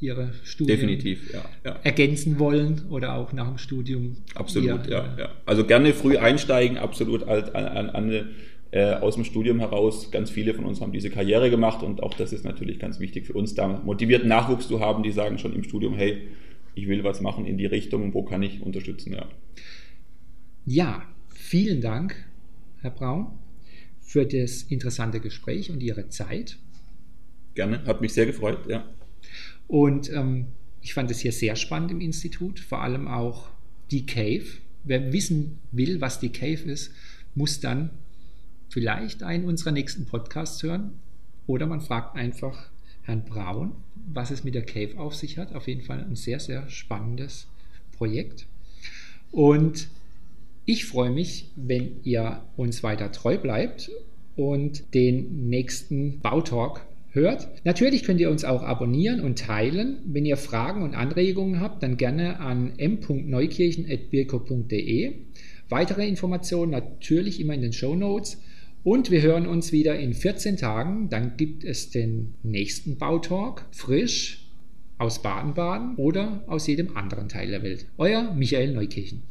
ihre 0.00 0.32
Studien 0.44 0.76
Definitiv, 0.76 1.32
ja, 1.32 1.44
ja. 1.64 1.80
ergänzen 1.82 2.38
wollen 2.38 2.82
oder 2.88 3.14
auch 3.14 3.32
nach 3.32 3.48
dem 3.48 3.58
Studium. 3.58 4.16
Absolut, 4.34 4.86
ihr, 4.86 4.92
ja, 4.92 5.16
ja. 5.18 5.28
Also 5.44 5.64
gerne 5.64 5.92
früh 5.92 6.16
einsteigen, 6.16 6.78
absolut 6.78 7.24
an, 7.24 7.44
an, 7.54 7.90
an, 7.90 8.28
äh, 8.70 8.94
aus 8.94 9.16
dem 9.16 9.24
Studium 9.24 9.58
heraus. 9.58 10.10
Ganz 10.10 10.30
viele 10.30 10.54
von 10.54 10.64
uns 10.64 10.80
haben 10.80 10.92
diese 10.92 11.10
Karriere 11.10 11.50
gemacht 11.50 11.82
und 11.82 12.02
auch 12.02 12.14
das 12.14 12.32
ist 12.32 12.44
natürlich 12.44 12.78
ganz 12.78 13.00
wichtig 13.00 13.26
für 13.26 13.32
uns, 13.32 13.54
da 13.54 13.66
motivierten 13.66 14.28
Nachwuchs 14.28 14.68
zu 14.68 14.80
haben, 14.80 15.02
die 15.02 15.10
sagen 15.10 15.38
schon 15.38 15.54
im 15.54 15.64
Studium, 15.64 15.94
hey, 15.94 16.28
ich 16.74 16.86
will 16.86 17.02
was 17.02 17.20
machen 17.20 17.44
in 17.44 17.58
die 17.58 17.66
Richtung, 17.66 18.14
wo 18.14 18.22
kann 18.22 18.42
ich 18.42 18.62
unterstützen, 18.62 19.14
ja. 19.14 19.26
Ja, 20.64 21.02
vielen 21.28 21.80
Dank, 21.80 22.14
Herr 22.82 22.90
Braun, 22.90 23.38
für 24.08 24.24
das 24.24 24.62
interessante 24.62 25.20
Gespräch 25.20 25.70
und 25.70 25.82
Ihre 25.82 26.08
Zeit. 26.08 26.56
Gerne, 27.52 27.84
hat 27.84 28.00
mich 28.00 28.14
sehr 28.14 28.24
gefreut, 28.24 28.66
ja. 28.66 28.88
Und 29.66 30.10
ähm, 30.10 30.46
ich 30.80 30.94
fand 30.94 31.10
es 31.10 31.20
hier 31.20 31.30
sehr 31.30 31.56
spannend 31.56 31.90
im 31.90 32.00
Institut, 32.00 32.58
vor 32.58 32.80
allem 32.80 33.06
auch 33.06 33.50
die 33.90 34.06
Cave. 34.06 34.46
Wer 34.82 35.12
wissen 35.12 35.58
will, 35.72 36.00
was 36.00 36.20
die 36.20 36.30
Cave 36.30 36.62
ist, 36.62 36.90
muss 37.34 37.60
dann 37.60 37.90
vielleicht 38.70 39.22
einen 39.22 39.44
unserer 39.44 39.72
nächsten 39.72 40.06
Podcasts 40.06 40.62
hören 40.62 40.92
oder 41.46 41.66
man 41.66 41.82
fragt 41.82 42.16
einfach 42.16 42.70
Herrn 43.02 43.26
Braun, 43.26 43.72
was 43.94 44.30
es 44.30 44.42
mit 44.42 44.54
der 44.54 44.64
Cave 44.64 44.98
auf 44.98 45.14
sich 45.14 45.36
hat. 45.36 45.54
Auf 45.54 45.68
jeden 45.68 45.82
Fall 45.82 46.02
ein 46.02 46.16
sehr, 46.16 46.40
sehr 46.40 46.66
spannendes 46.70 47.46
Projekt. 47.92 48.46
Und 49.32 49.90
ich 50.68 50.84
freue 50.84 51.10
mich, 51.10 51.50
wenn 51.56 52.02
ihr 52.02 52.42
uns 52.58 52.82
weiter 52.82 53.10
treu 53.10 53.38
bleibt 53.38 53.90
und 54.36 54.92
den 54.92 55.48
nächsten 55.48 56.20
Bautalk 56.20 56.82
hört. 57.08 57.48
Natürlich 57.64 58.02
könnt 58.02 58.20
ihr 58.20 58.30
uns 58.30 58.44
auch 58.44 58.62
abonnieren 58.62 59.20
und 59.20 59.38
teilen. 59.38 60.00
Wenn 60.04 60.26
ihr 60.26 60.36
Fragen 60.36 60.82
und 60.82 60.94
Anregungen 60.94 61.60
habt, 61.60 61.82
dann 61.82 61.96
gerne 61.96 62.40
an 62.40 62.74
m.neukirchen.birko.de. 62.76 65.14
Weitere 65.70 66.06
Informationen 66.06 66.72
natürlich 66.72 67.40
immer 67.40 67.54
in 67.54 67.62
den 67.62 67.72
Show 67.72 67.94
Notes. 67.94 68.36
Und 68.84 69.10
wir 69.10 69.22
hören 69.22 69.46
uns 69.46 69.72
wieder 69.72 69.98
in 69.98 70.12
14 70.12 70.58
Tagen. 70.58 71.08
Dann 71.08 71.38
gibt 71.38 71.64
es 71.64 71.88
den 71.88 72.34
nächsten 72.42 72.98
Bautalk, 72.98 73.64
frisch 73.70 74.50
aus 74.98 75.22
Baden-Baden 75.22 75.96
oder 75.96 76.44
aus 76.46 76.66
jedem 76.66 76.94
anderen 76.94 77.30
Teil 77.30 77.48
der 77.48 77.62
Welt. 77.62 77.86
Euer 77.96 78.34
Michael 78.34 78.74
Neukirchen. 78.74 79.22